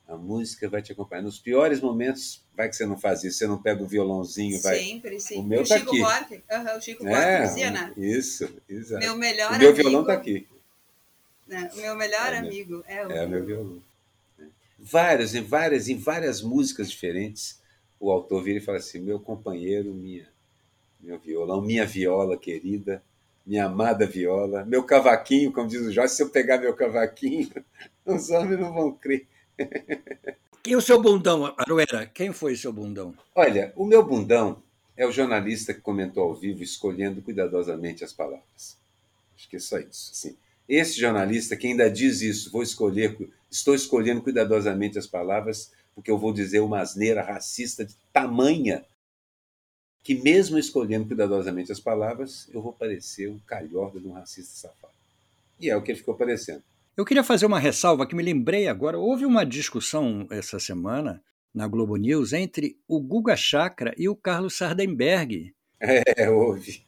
[0.07, 1.22] A música vai te acompanhar.
[1.22, 4.78] Nos piores momentos, vai que você não faz isso, você não pega o violãozinho, vai.
[4.78, 5.38] Sempre, sim.
[5.38, 5.98] O meu o tá Chico aqui.
[6.00, 7.92] Buarque, aham, o Chico Buarque dizia, né?
[7.96, 9.00] isso, exato.
[9.05, 10.46] Meu melhor o meu amigo, violão está aqui.
[11.46, 11.70] né?
[11.72, 13.82] O meu melhor É, meu- amigo é o É o meu violão.
[14.78, 17.61] Várias, em várias, em várias músicas diferentes,
[18.00, 20.28] o autor vira e fala assim: meu companheiro, minha,
[21.03, 23.03] meu violão, minha viola querida,
[23.44, 27.50] minha amada viola, meu cavaquinho, como diz o Jorge, se eu pegar meu cavaquinho,
[28.07, 29.26] os homens não vão crer.
[30.64, 32.07] E o seu bundão, Aroeira?
[32.07, 33.16] Quem foi seu bundão?
[33.34, 34.62] Olha, o meu bundão
[34.96, 38.76] é o jornalista que comentou ao vivo, escolhendo cuidadosamente as palavras.
[39.36, 40.12] Acho que é só isso.
[40.12, 40.36] Assim,
[40.68, 43.18] esse jornalista que ainda diz isso, vou escolher,
[43.50, 48.84] estou escolhendo cuidadosamente as palavras, porque eu vou dizer uma asneira racista de tamanha
[50.03, 54.92] que mesmo escolhendo cuidadosamente as palavras, eu vou parecer um calhorda de um racista safado.
[55.61, 56.62] E é o que ele ficou parecendo.
[56.96, 58.98] Eu queria fazer uma ressalva que me lembrei agora.
[58.98, 61.22] Houve uma discussão essa semana
[61.55, 66.82] na Globo News entre o Guga Chakra e o Carlos Sardenberg, É, houve.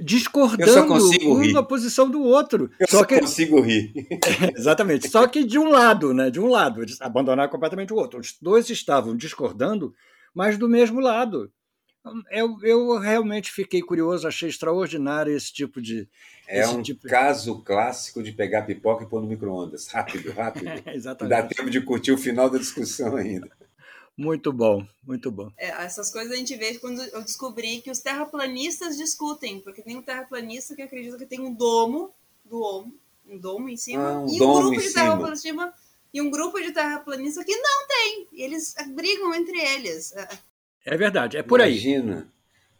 [0.00, 1.52] discordando um rir.
[1.52, 2.70] da posição do outro.
[2.78, 3.92] Eu Só só que consigo rir.
[4.56, 5.08] Exatamente.
[5.08, 6.30] Só que de um lado, né?
[6.30, 8.20] De um lado, eles abandonaram completamente o outro.
[8.20, 9.94] Os dois estavam discordando,
[10.34, 11.50] mas do mesmo lado.
[12.30, 16.08] Eu, eu realmente fiquei curioso, achei extraordinário esse tipo de.
[16.48, 19.86] É esse um tipo- caso clássico de pegar pipoca e pôr no micro-ondas.
[19.86, 20.64] Rápido, rápido.
[20.84, 21.54] Dá Exatamente.
[21.54, 23.48] tempo de curtir o final da discussão ainda.
[24.16, 25.50] Muito bom, muito bom.
[25.56, 29.96] É, essas coisas a gente vê quando eu descobri que os terraplanistas discutem, porque tem
[29.96, 32.12] um terraplanista que acredita que tem um domo
[32.44, 32.94] do homo,
[33.26, 35.02] um domo em cima, Ah, um e um domo grupo em de cima.
[35.04, 35.72] terraplanistas
[36.12, 38.26] e um grupo de terraplanistas que não tem.
[38.32, 40.12] E eles brigam entre eles.
[40.84, 41.72] É, verdade, é por aí.
[41.72, 42.28] Imagina.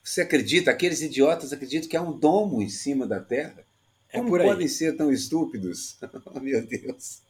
[0.02, 3.64] Você acredita, aqueles idiotas acreditam que há um domo em cima da Terra?
[4.08, 4.46] É Como por aí.
[4.48, 5.96] podem ser tão estúpidos?
[6.26, 7.22] Oh, meu Deus.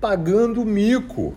[0.00, 1.36] Pagando mico.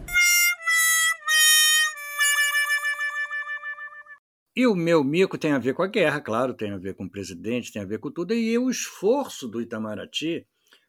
[4.55, 7.05] E o meu mico tem a ver com a guerra, claro, tem a ver com
[7.05, 10.45] o presidente, tem a ver com tudo, e o esforço do Itamaraty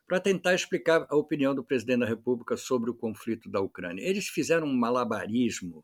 [0.07, 4.03] para tentar explicar a opinião do presidente da República sobre o conflito da Ucrânia.
[4.07, 5.83] Eles fizeram um malabarismo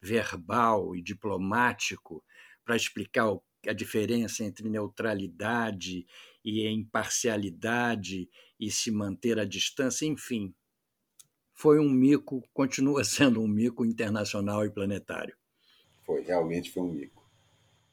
[0.00, 2.22] verbal e diplomático
[2.64, 3.36] para explicar
[3.66, 6.06] a diferença entre neutralidade
[6.44, 8.28] e imparcialidade
[8.58, 10.54] e se manter à distância, enfim.
[11.52, 15.36] Foi um mico, continua sendo um mico internacional e planetário.
[16.04, 17.28] Foi, realmente foi um mico.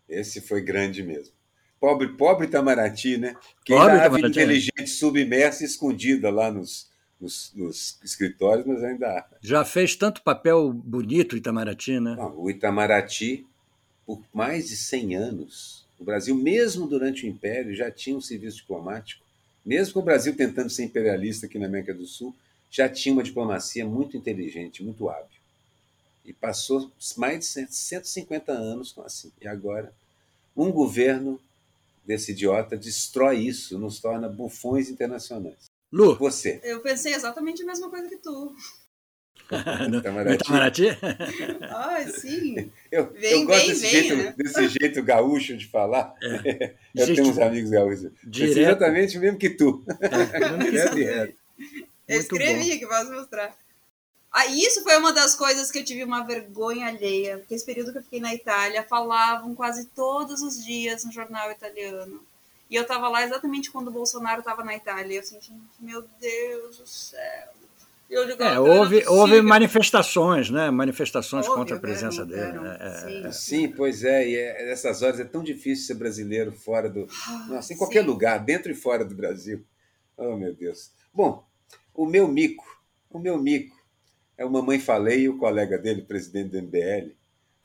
[0.07, 1.33] Esse foi grande mesmo.
[1.79, 3.35] Pobre, pobre Itamaraty, né?
[3.63, 6.89] Que pobre Itamaraty, inteligente submersa e escondida lá nos,
[7.19, 9.25] nos, nos, escritórios, mas ainda há.
[9.41, 12.15] Já fez tanto papel bonito o Itamaraty, né?
[12.15, 13.45] Não, o Itamaraty,
[14.05, 18.57] por mais de 100 anos, o Brasil, mesmo durante o Império, já tinha um serviço
[18.57, 19.23] diplomático.
[19.65, 22.35] Mesmo com o Brasil tentando ser imperialista aqui na América do Sul,
[22.69, 25.39] já tinha uma diplomacia muito inteligente, muito hábil.
[26.25, 29.31] E passou mais de 150 anos assim.
[29.41, 29.93] E agora,
[30.55, 31.39] um governo
[32.05, 35.74] desse idiota destrói isso, nos torna bufões internacionais.
[35.95, 36.59] Lu, você.
[36.61, 38.53] Eu pensei exatamente a mesma coisa que tu.
[39.89, 40.43] no Itamaraty?
[40.43, 40.87] Itamaraty?
[41.71, 42.69] ah, sim.
[42.91, 44.35] Eu, vem, eu gosto vem, desse, vem, jeito, né?
[44.37, 46.13] desse jeito gaúcho de falar.
[46.21, 46.75] É.
[46.93, 48.11] Eu Gente, tenho uns amigos gaúchos.
[48.25, 48.57] Direto.
[48.57, 49.85] exatamente o mesmo que tu.
[50.01, 51.33] É,
[52.07, 53.55] eu escrevi aqui, posso mostrar.
[54.31, 57.37] Ah, isso foi uma das coisas que eu tive uma vergonha alheia.
[57.37, 61.51] Porque esse período que eu fiquei na Itália, falavam quase todos os dias no jornal
[61.51, 62.21] italiano.
[62.69, 65.17] E eu estava lá exatamente quando o Bolsonaro estava na Itália.
[65.17, 67.55] Eu senti, meu Deus do céu.
[68.09, 70.69] Eu digo, é, houve, houve manifestações, né?
[70.69, 72.59] Manifestações Óbvio, contra a presença dele.
[72.59, 72.77] Né?
[72.79, 73.31] É, sim.
[73.31, 73.67] sim.
[73.67, 74.29] pois é.
[74.29, 77.07] E é, nessas horas é tão difícil ser brasileiro fora do.
[77.27, 78.07] Ah, Nossa, em qualquer sim.
[78.07, 79.65] lugar, dentro e fora do Brasil.
[80.15, 80.91] Oh, meu Deus.
[81.11, 81.43] Bom,
[81.93, 82.65] o meu mico,
[83.09, 83.75] o meu mico
[84.37, 87.11] é o Mamãe Falei e o colega dele, presidente do MBL,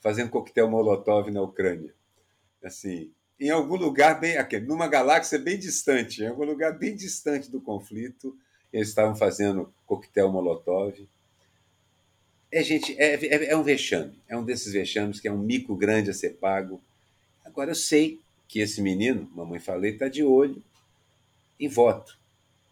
[0.00, 1.92] fazendo coquetel Molotov na Ucrânia.
[2.64, 7.50] Assim, em algum lugar bem aqui, numa galáxia bem distante, em algum lugar bem distante
[7.50, 8.36] do conflito,
[8.70, 11.08] eles estavam fazendo coquetel Molotov.
[12.52, 15.74] É, gente, é, é, é um vexame, é um desses vexames que é um mico
[15.74, 16.80] grande a ser pago.
[17.44, 20.62] Agora eu sei que esse menino, mamãe falei, está de olho
[21.58, 22.19] em voto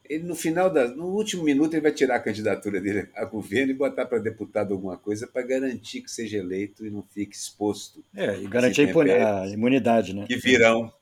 [0.08, 3.72] ele no final da, no último minuto ele vai tirar a candidatura dele a governo
[3.72, 8.04] e botar para deputado alguma coisa para garantir que seja eleito e não fique exposto.
[8.14, 10.26] É, e garantir a imunidade, né?
[10.26, 10.92] Que virão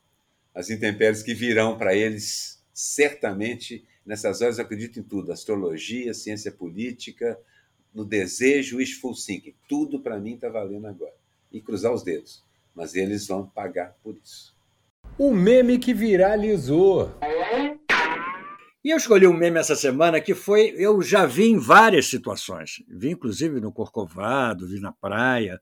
[0.55, 6.53] as intempéries que virão para eles certamente nessas horas eu acredito em tudo, astrologia, ciência
[6.53, 7.39] política,
[7.93, 11.15] no desejo, wishful thinking, tudo para mim está valendo agora.
[11.51, 12.45] E cruzar os dedos,
[12.75, 14.55] mas eles vão pagar por isso.
[15.19, 17.15] O meme que viralizou.
[18.87, 20.73] E eu escolhi um meme essa semana que foi.
[20.79, 22.85] Eu já vi em várias situações.
[22.87, 25.61] Vi, inclusive, no Corcovado, vi na praia.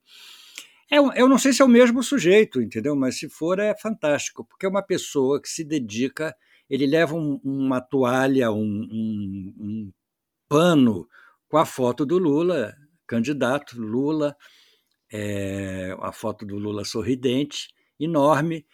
[0.93, 2.95] É, eu não sei se é o mesmo sujeito, entendeu?
[2.95, 6.37] Mas se for, é fantástico, porque é uma pessoa que se dedica.
[6.69, 9.93] Ele leva um, uma toalha, um, um, um
[10.47, 11.09] pano
[11.49, 12.75] com a foto do Lula,
[13.07, 14.37] candidato Lula,
[15.11, 18.67] é, a foto do Lula sorridente, enorme,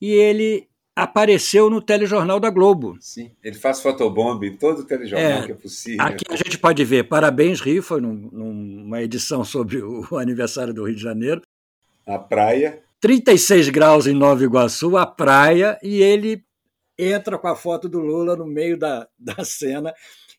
[0.00, 2.96] e ele apareceu no telejornal da Globo.
[3.00, 6.02] Sim, ele faz fotobomb em todo o telejornal é, que é possível.
[6.02, 10.84] Aqui a gente pode ver Parabéns Rio, foi num, numa edição sobre o aniversário do
[10.84, 11.42] Rio de Janeiro.
[12.06, 12.82] A praia.
[12.98, 16.42] 36 graus em Nova Iguaçu, a praia, e ele
[16.98, 19.92] entra com a foto do Lula no meio da, da cena.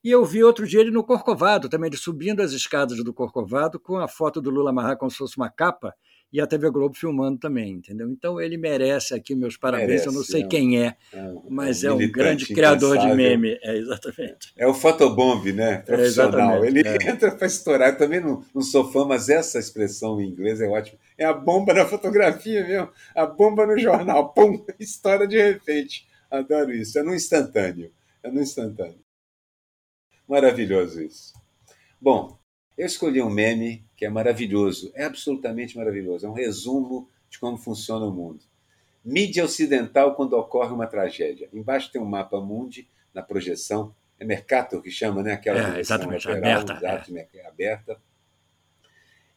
[0.03, 3.80] E eu vi outro dia ele no Corcovado, também ele subindo as escadas do Corcovado
[3.80, 5.93] com a foto do Lula amarrar como se fosse uma capa
[6.32, 8.10] e a TV Globo filmando também, entendeu?
[8.10, 9.88] Então ele merece aqui meus parabéns.
[9.88, 12.98] Merece, eu não sei é quem é, é mas é um, é um grande criador
[12.98, 13.58] de meme.
[13.64, 14.54] É, exatamente.
[14.58, 15.74] É o fotobomb, né?
[15.74, 16.66] É, Profissional.
[16.66, 16.96] ele é.
[17.10, 17.90] entra para estourar.
[17.90, 21.00] Eu também não, não sou fã, mas essa expressão em inglês é ótima.
[21.18, 24.30] É a bomba na fotografia mesmo, a bomba no jornal.
[24.36, 24.66] Pum!
[24.80, 26.06] Estoura de repente.
[26.30, 27.00] Adoro isso.
[27.00, 27.90] É no instantâneo.
[28.22, 29.00] É no instantâneo.
[30.28, 31.34] Maravilhoso isso.
[32.02, 32.38] Bom,
[32.78, 36.26] eu escolhi um meme que é maravilhoso, é absolutamente maravilhoso.
[36.26, 38.44] É um resumo de como funciona o mundo.
[39.04, 41.50] Mídia ocidental quando ocorre uma tragédia.
[41.52, 43.96] Embaixo tem um mapa mundi na projeção.
[44.20, 45.34] É Mercator que chama, né?
[45.34, 47.28] Aquela é, exatamente, lateral, aberta.
[47.34, 47.48] É.
[47.48, 48.02] aberta.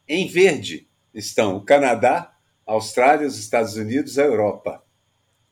[0.07, 2.35] Em verde estão o Canadá,
[2.67, 4.83] a Austrália, os Estados Unidos, a Europa.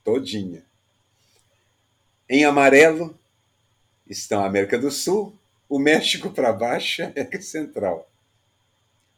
[0.04, 0.66] Todinha.
[2.28, 3.18] Em amarelo
[4.08, 5.39] estão a América do Sul,
[5.70, 8.10] o México para baixo, a América Central.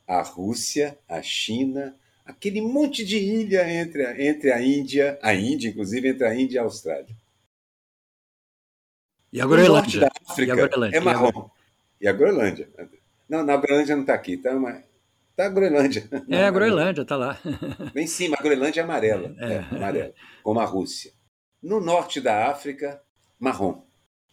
[0.06, 1.95] A Rússia, a China,
[2.26, 6.56] aquele monte de ilha entre a, entre a Índia, a Índia, inclusive, entre a Índia
[6.56, 7.16] e a Austrália.
[9.32, 9.72] E a Groenlândia.
[9.72, 11.49] Norte da África é marrom.
[12.02, 12.70] E a Groenlândia.
[13.30, 14.54] Não, na Groenlândia não está aqui, tá?
[14.54, 14.84] Mas
[15.36, 16.08] Tá a Groenlândia.
[16.30, 17.39] É, a Groenlândia, tá lá.
[17.93, 19.36] Bem em cima, a Groenlândia é amarela.
[19.39, 19.54] É.
[19.54, 20.14] É, amarela.
[20.43, 21.12] Como a Rússia.
[21.62, 23.02] No norte da África,
[23.39, 23.82] marrom.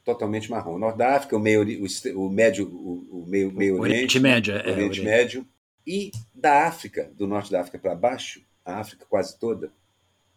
[0.08, 0.72] Totalmente marrom.
[0.72, 4.18] No norte da África, o meio, o, o médio, o, o meio, meio O oriente.
[4.18, 4.56] Oriente Médio.
[4.56, 5.02] É, Oriente.
[5.02, 5.46] Médio.
[5.86, 9.70] E da África, do norte da África para baixo, a África quase toda,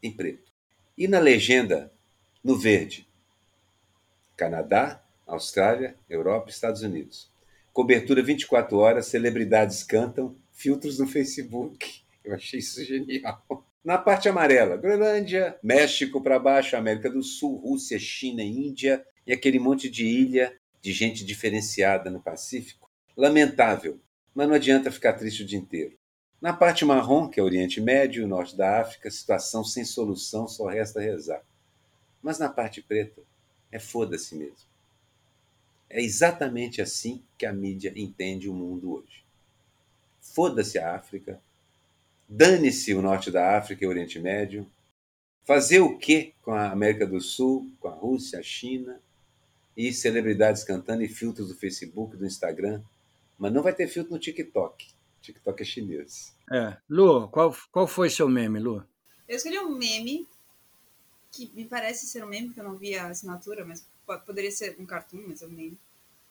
[0.04, 0.52] em preto.
[0.98, 1.90] E na legenda,
[2.44, 3.08] no verde.
[4.36, 7.32] Canadá, Austrália, Europa Estados Unidos.
[7.72, 12.02] Cobertura 24 horas, celebridades cantam, filtros no Facebook.
[12.26, 13.42] Eu achei isso genial.
[13.82, 19.60] Na parte amarela, Groenlândia, México para baixo, América do Sul, Rússia, China, Índia e aquele
[19.60, 22.90] monte de ilha de gente diferenciada no Pacífico.
[23.16, 24.00] Lamentável,
[24.34, 25.98] mas não adianta ficar triste o dia inteiro.
[26.42, 30.68] Na parte marrom, que é Oriente Médio e Norte da África, situação sem solução, só
[30.68, 31.44] resta rezar.
[32.22, 33.22] Mas na parte preta,
[33.72, 34.70] é foda-se mesmo.
[35.88, 39.24] É exatamente assim que a mídia entende o mundo hoje.
[40.20, 41.40] Foda-se a África,
[42.28, 44.66] dane-se o norte da África e o Oriente Médio.
[45.44, 49.00] Fazer o quê com a América do Sul, com a Rússia, a China
[49.76, 52.82] e celebridades cantando e filtros do Facebook, do Instagram.
[53.38, 54.88] Mas não vai ter filtro no TikTok.
[55.22, 56.36] TikTok é chinês.
[56.52, 56.78] É.
[56.90, 58.84] Lu, qual, qual foi seu meme, Lu?
[59.28, 60.28] Eu escolhi um meme
[61.32, 64.52] que me parece ser um meme, porque eu não vi a assinatura, mas po- poderia
[64.52, 65.78] ser um cartoon, mas é um meme.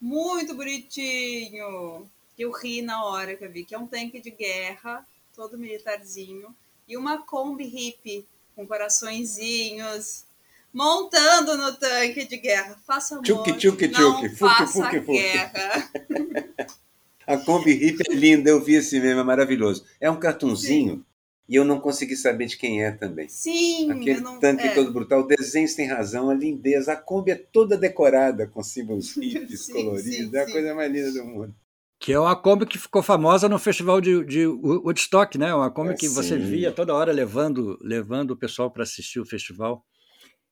[0.00, 2.06] Muito bonitinho!
[2.36, 5.58] Que eu ri na hora que eu vi, que é um tanque de guerra, todo
[5.58, 6.54] militarzinho,
[6.86, 10.24] e uma Kombi hippie com coraçõezinhos
[10.72, 12.76] montando no tanque de guerra.
[12.86, 15.12] Faça amor, Tchuki, tchuki, não tchuki, fuki, faça fuki, fuki.
[15.12, 15.90] guerra.
[17.26, 19.84] A Kombi Hip é linda, eu vi esse meme, é maravilhoso.
[20.00, 21.04] É um cartunzinho
[21.48, 23.28] e eu não consegui saber de quem é também.
[23.28, 24.40] Sim, Aquele eu não...
[24.40, 24.74] tanque é.
[24.74, 26.92] todo brutal, o desenho tem razão, a lindeza.
[26.92, 30.52] A Kombi é toda decorada com símbolos hippies, Sim, coloridos, sim, é a sim.
[30.52, 31.54] coisa mais linda do mundo.
[32.00, 35.54] Que é uma Kombi que ficou famosa no festival de, de Woodstock, né?
[35.54, 36.44] Uma Kombi É, que você sim.
[36.46, 39.84] via toda hora levando, levando o pessoal para assistir o festival.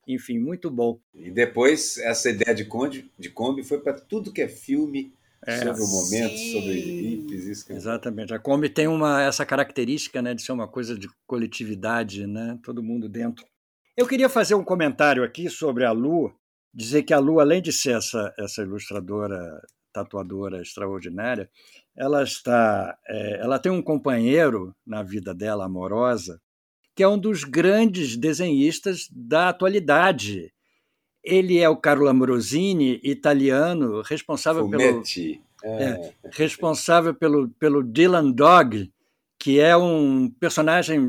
[0.09, 0.99] Enfim, muito bom.
[1.15, 5.13] E depois, essa ideia de Kombi, de Kombi foi para tudo que é filme,
[5.47, 5.59] É.
[5.59, 6.53] sobre o momento, Sim.
[6.53, 8.35] sobre hippies, isso que é Exatamente.
[8.35, 12.59] A Kombi tem uma, essa característica né, de ser uma coisa de coletividade, né?
[12.65, 13.47] todo mundo dentro.
[13.97, 16.33] Eu queria fazer um comentário aqui sobre a Lu,
[16.75, 19.61] dizer que a Lu, além de ser essa, essa ilustradora,
[19.93, 21.49] tatuadora extraordinária,
[21.97, 26.41] ela está, é, ela tem um companheiro na vida dela amorosa
[26.99, 30.53] que é um dos grandes desenhistas da atualidade.
[31.23, 35.41] Ele é o Carlo Ambrosini, italiano, responsável pelo Fumetti.
[35.63, 38.91] É, responsável pelo, pelo Dylan Dog,
[39.39, 41.01] que é um personagem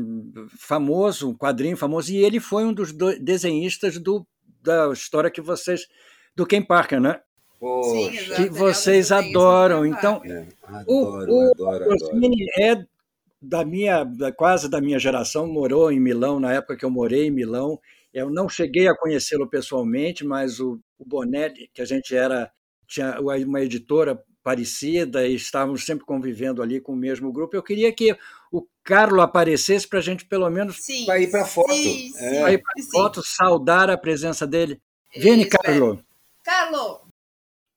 [0.56, 4.24] famoso, um quadrinho famoso, e ele foi um dos do- desenhistas do,
[4.62, 5.88] da história que vocês.
[6.36, 7.18] do Ken Parker, né?
[7.58, 8.52] Poxa, Sim, Que exato.
[8.54, 9.84] vocês adoram.
[9.84, 10.46] Então, é,
[10.86, 11.90] o, adoro, o adoro, adoro.
[11.90, 12.76] Rossini é
[13.40, 17.26] da minha, da- quase da minha geração, morou em Milão, na época que eu morei
[17.26, 17.80] em Milão.
[18.12, 22.50] Eu não cheguei a conhecê-lo pessoalmente, mas o, o Bonetti, que a gente era,
[22.86, 27.54] tinha uma editora parecida e estávamos sempre convivendo ali com o mesmo grupo.
[27.54, 28.16] Eu queria que
[28.50, 31.72] o Carlo aparecesse para a gente, pelo menos, Sim, Vai ir pra foto.
[31.74, 32.30] Sim, É.
[32.30, 34.80] sim, aí para foto, saudar a presença dele.
[35.16, 36.00] Vieni, Isso, Carlo.
[36.00, 36.04] é.
[36.42, 37.02] Carlo,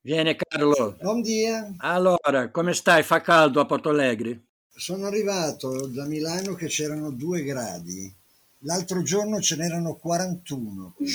[0.04, 0.96] Vieni, Carlo.
[1.02, 3.04] Buon dia, Allora, come stai?
[3.04, 4.42] Fa caldo a Porto Alegre?
[4.76, 8.12] Sono arrivato da Milano che c'erano due gradi,
[8.60, 10.94] l'altro giorno ce n'erano 41.
[10.96, 11.08] qui.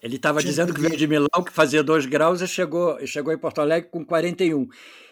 [0.00, 3.32] Ele estava dizendo que veio de Milão, que fazia 2 graus, e chegou, e chegou
[3.32, 4.68] em Porto Alegre com 41.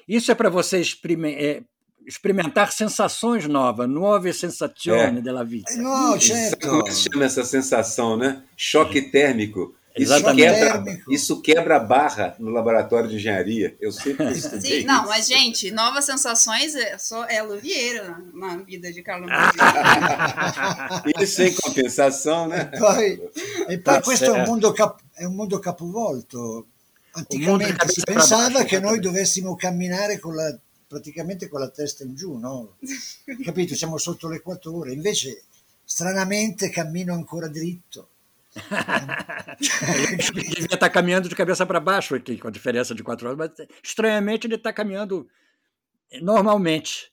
[0.06, 1.62] Isso é para você exprime- é,
[2.06, 5.20] experimentar sensações novas, nuove sensazioni É.
[5.20, 5.72] della vita.
[5.72, 8.44] Eh no, Sabe certo, como é que se chama essa sensação, né?
[8.56, 9.74] Choque térmico.
[9.97, 10.59] Isso Exatamente.
[10.61, 13.74] quebra, isso quebra a barra no laboratório de engenharia.
[13.80, 15.09] Eu sempre estudei sim, não, isso.
[15.09, 19.24] mas gente, novas sensações é só é Luvieiro na, vida de Carlo.
[19.24, 21.14] Ambrosini.
[21.18, 22.66] Isso em compensação, né?
[22.78, 23.22] poi,
[23.68, 24.51] e poi Tá questo è un, certo.
[24.51, 26.66] mondo cap- è un mondo capovolto.
[27.12, 30.55] Anticamente si pensava che noi dovessimo camminare con la,
[30.86, 32.76] praticamente con la testa in giù, no?
[33.42, 33.74] Capito?
[33.74, 35.44] Siamo sotto l'equatore, invece
[35.82, 38.09] stranamente cammino ancora dritto.
[39.94, 43.38] Ele devia estar caminhando de cabeça para baixo aqui, com a diferença de quatro horas,
[43.38, 45.26] mas estranhamente ele está caminhando
[46.22, 47.11] normalmente.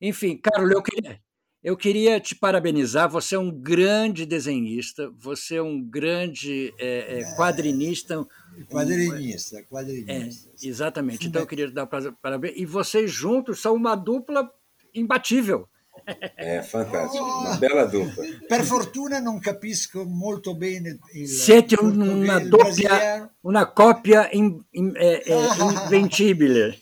[0.00, 1.20] Enfim, Carlos, eu queria,
[1.62, 3.08] eu queria te parabenizar.
[3.08, 8.20] Você é um grande desenhista, você é um grande é, é, quadrinista.
[8.20, 8.26] um-
[8.68, 10.50] Quadrinista, É, quadrinista.
[10.62, 11.26] exatamente.
[11.26, 12.54] Então eu queria te dar parabéns.
[12.56, 14.50] E vocês juntos são uma dupla
[14.94, 15.68] imbatível.
[16.36, 18.24] É fantástico, uma bela dupla.
[18.48, 23.30] Per fortuna non capisco molto bene il Siete un- una il doppia, brasiliano.
[23.42, 25.34] una coppia in- in- eh, eh,
[25.84, 26.78] invencibile.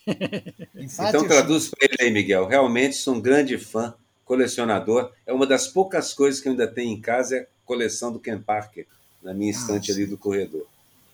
[0.77, 2.47] Infatti, Então traduz para ele aí, Miguel.
[2.47, 3.95] Realmente sou um grande fã,
[4.25, 5.13] colecionador.
[5.27, 8.19] É uma das poucas coisas que eu ainda tenho em casa é a coleção do
[8.19, 8.87] Ken Parker,
[9.23, 10.67] na minha estante Ah, ali do corredor.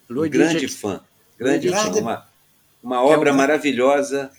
[0.09, 1.01] Um grande fã,
[1.37, 2.01] grande Grande- fã.
[2.01, 2.27] Uma,
[2.81, 4.31] uma obra uma- maravilhosa,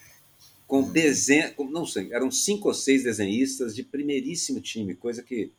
[0.69, 5.51] com desenho, com- não sei, eram cinco ou seis desenhistas de primeiríssimo time, coisa que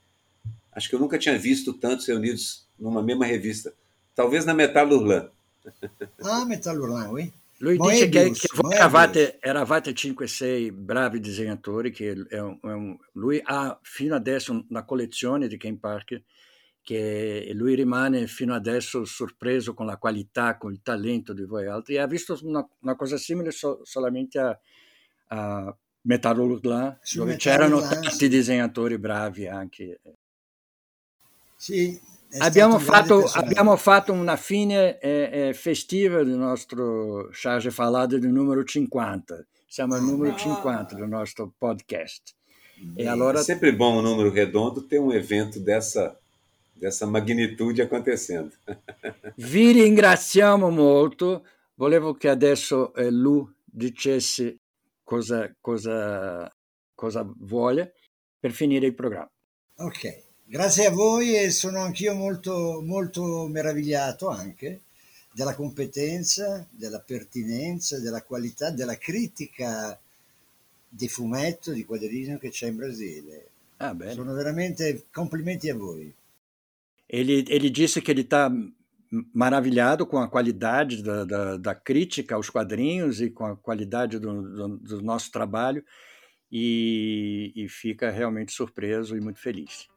[0.72, 3.74] acho que eu nunca tinha visto tantos reunidos numa mesma revista.
[4.16, 5.30] Talvez na Metalurlan.
[6.24, 7.32] Ah, Metallurlan, oui.
[7.60, 12.98] Lui dice che, Moebius, che eravate, eravate 5-6 bravi disegnatori, che è un- è un-
[13.14, 16.24] lui ha fino adesso una collezione di Ken Parker
[16.82, 21.96] che lui rimane fino adesso sorpreso con la qualità, con il talento di voi altri
[21.96, 24.58] e ha visto una, una cosa simile so- solamente a,
[25.30, 28.28] a Metalurlan, Su dove c'erano Metalurlan, tanti sì.
[28.30, 30.00] disegnatori bravi anche.
[31.56, 32.00] Sì,
[32.38, 38.30] Abbiamo un fatto, abbiamo fatto una fine eh, eh, festiva del nostro Charge Falado del
[38.30, 39.46] numero 50.
[39.66, 42.36] Siamo al numero 50 del nostro podcast.
[42.96, 46.18] E allora É sempre bom um número redondo ter um evento dessa,
[46.72, 48.52] dessa magnitude acontecendo.
[49.38, 51.44] vi ringraziamo molto.
[51.74, 54.60] Volevo che adesso eh, Lu dicesse
[55.10, 56.56] cosa, cosa,
[56.94, 57.96] cosa vuole
[58.40, 59.32] per finire il programma.
[59.78, 64.82] Ok, grazie a voi e sono anch'io molto, molto meravigliato anche
[65.32, 70.00] della competenza, della pertinenza, della qualità, della critica
[70.88, 73.50] di fumetto, di quadrino che c'è in Brasile.
[73.78, 74.14] Ah, bene.
[74.14, 76.14] Sono veramente complimenti a voi.
[77.08, 78.52] Ele, ele disse que ele está
[79.34, 84.42] maravilhado com a qualidade da, da, da crítica aos quadrinhos e com a qualidade do,
[84.42, 85.84] do, do nosso trabalho
[86.52, 89.88] e, e fica realmente surpreso e muito feliz.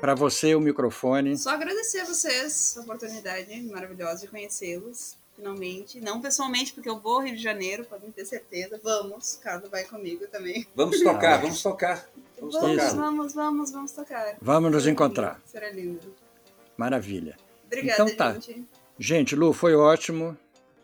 [0.00, 1.36] Para você, o microfone.
[1.36, 6.00] Só agradecer a vocês a oportunidade maravilhosa de conhecê-los, finalmente.
[6.00, 8.78] Não pessoalmente, porque eu vou ao Rio de Janeiro, podem ter certeza.
[8.82, 10.66] Vamos, Carlos vai comigo também.
[10.74, 12.08] Vamos tocar, vamos tocar.
[12.38, 12.94] Vamos Vamos, tocar.
[12.96, 14.36] vamos, vamos, vamos tocar.
[14.40, 15.32] Vamos nos Será encontrar.
[15.34, 16.14] lindo, Será lindo.
[16.76, 17.36] Maravilha.
[17.66, 18.32] Obrigada, Então tá.
[18.34, 18.68] gente.
[18.98, 20.36] Gente, Lu, foi ótimo.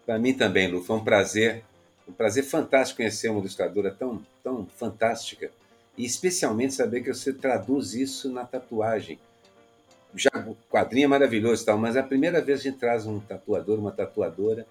[0.06, 1.64] Para mim também, Lu, foi um prazer,
[2.08, 5.50] um prazer fantástico conhecer uma ilustradora tão, tão fantástica
[5.96, 9.18] e especialmente saber que você traduz isso na tatuagem.
[10.14, 12.80] Já o quadrinho é maravilhoso e tal, mas é a primeira vez que a gente
[12.80, 14.66] traz um tatuador, uma tatuadora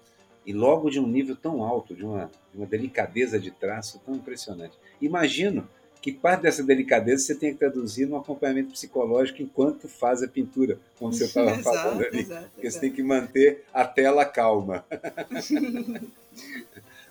[0.46, 4.14] e logo de um nível tão alto, de uma, de uma delicadeza de traço tão
[4.14, 4.76] impressionante.
[5.00, 5.68] Imagino
[6.00, 10.78] que parte dessa delicadeza você tem que traduzir no acompanhamento psicológico enquanto faz a pintura,
[10.98, 12.20] como você estava falando ali.
[12.20, 12.50] exato.
[12.50, 12.80] Porque você exato.
[12.80, 14.84] tem que manter a tela calma.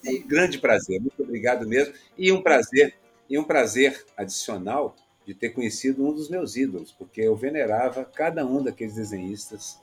[0.06, 1.94] Um grande prazer, muito obrigado mesmo.
[2.18, 2.94] E um prazer,
[3.30, 4.96] e um prazer adicional
[5.26, 9.80] de ter conhecido um dos meus ídolos, porque eu venerava cada um daqueles desenhistas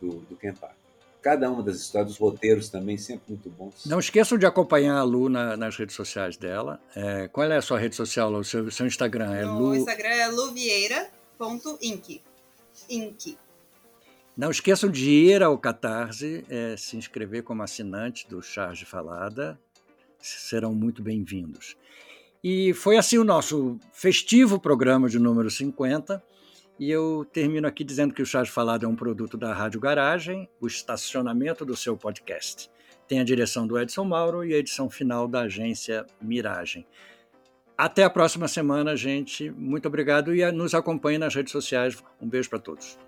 [0.00, 0.76] do, do Ken Parker.
[1.20, 3.84] Cada uma das histórias, dos roteiros também, sempre muito bons.
[3.84, 6.80] Não esqueçam de acompanhar a Lu na- nas redes sociais dela.
[6.94, 8.38] É, qual é a sua rede social, Lu?
[8.38, 9.34] O seu, seu Instagram?
[9.34, 9.74] É Lu...
[9.74, 12.22] Instagram é luvieira.inc.
[12.88, 13.36] Inc.
[14.36, 19.58] Não esqueçam de ir ao Catarse, é, se inscrever como assinante do Charge Falada.
[20.20, 21.76] Serão muito bem-vindos.
[22.42, 26.22] E foi assim o nosso festivo programa de número 50.
[26.78, 30.48] E eu termino aqui dizendo que o Charge Falada é um produto da Rádio Garagem,
[30.60, 32.70] o estacionamento do seu podcast.
[33.08, 36.86] Tem a direção do Edson Mauro e a edição final da agência Miragem.
[37.76, 39.50] Até a próxima semana, gente.
[39.50, 41.96] Muito obrigado e nos acompanhe nas redes sociais.
[42.20, 43.07] Um beijo para todos.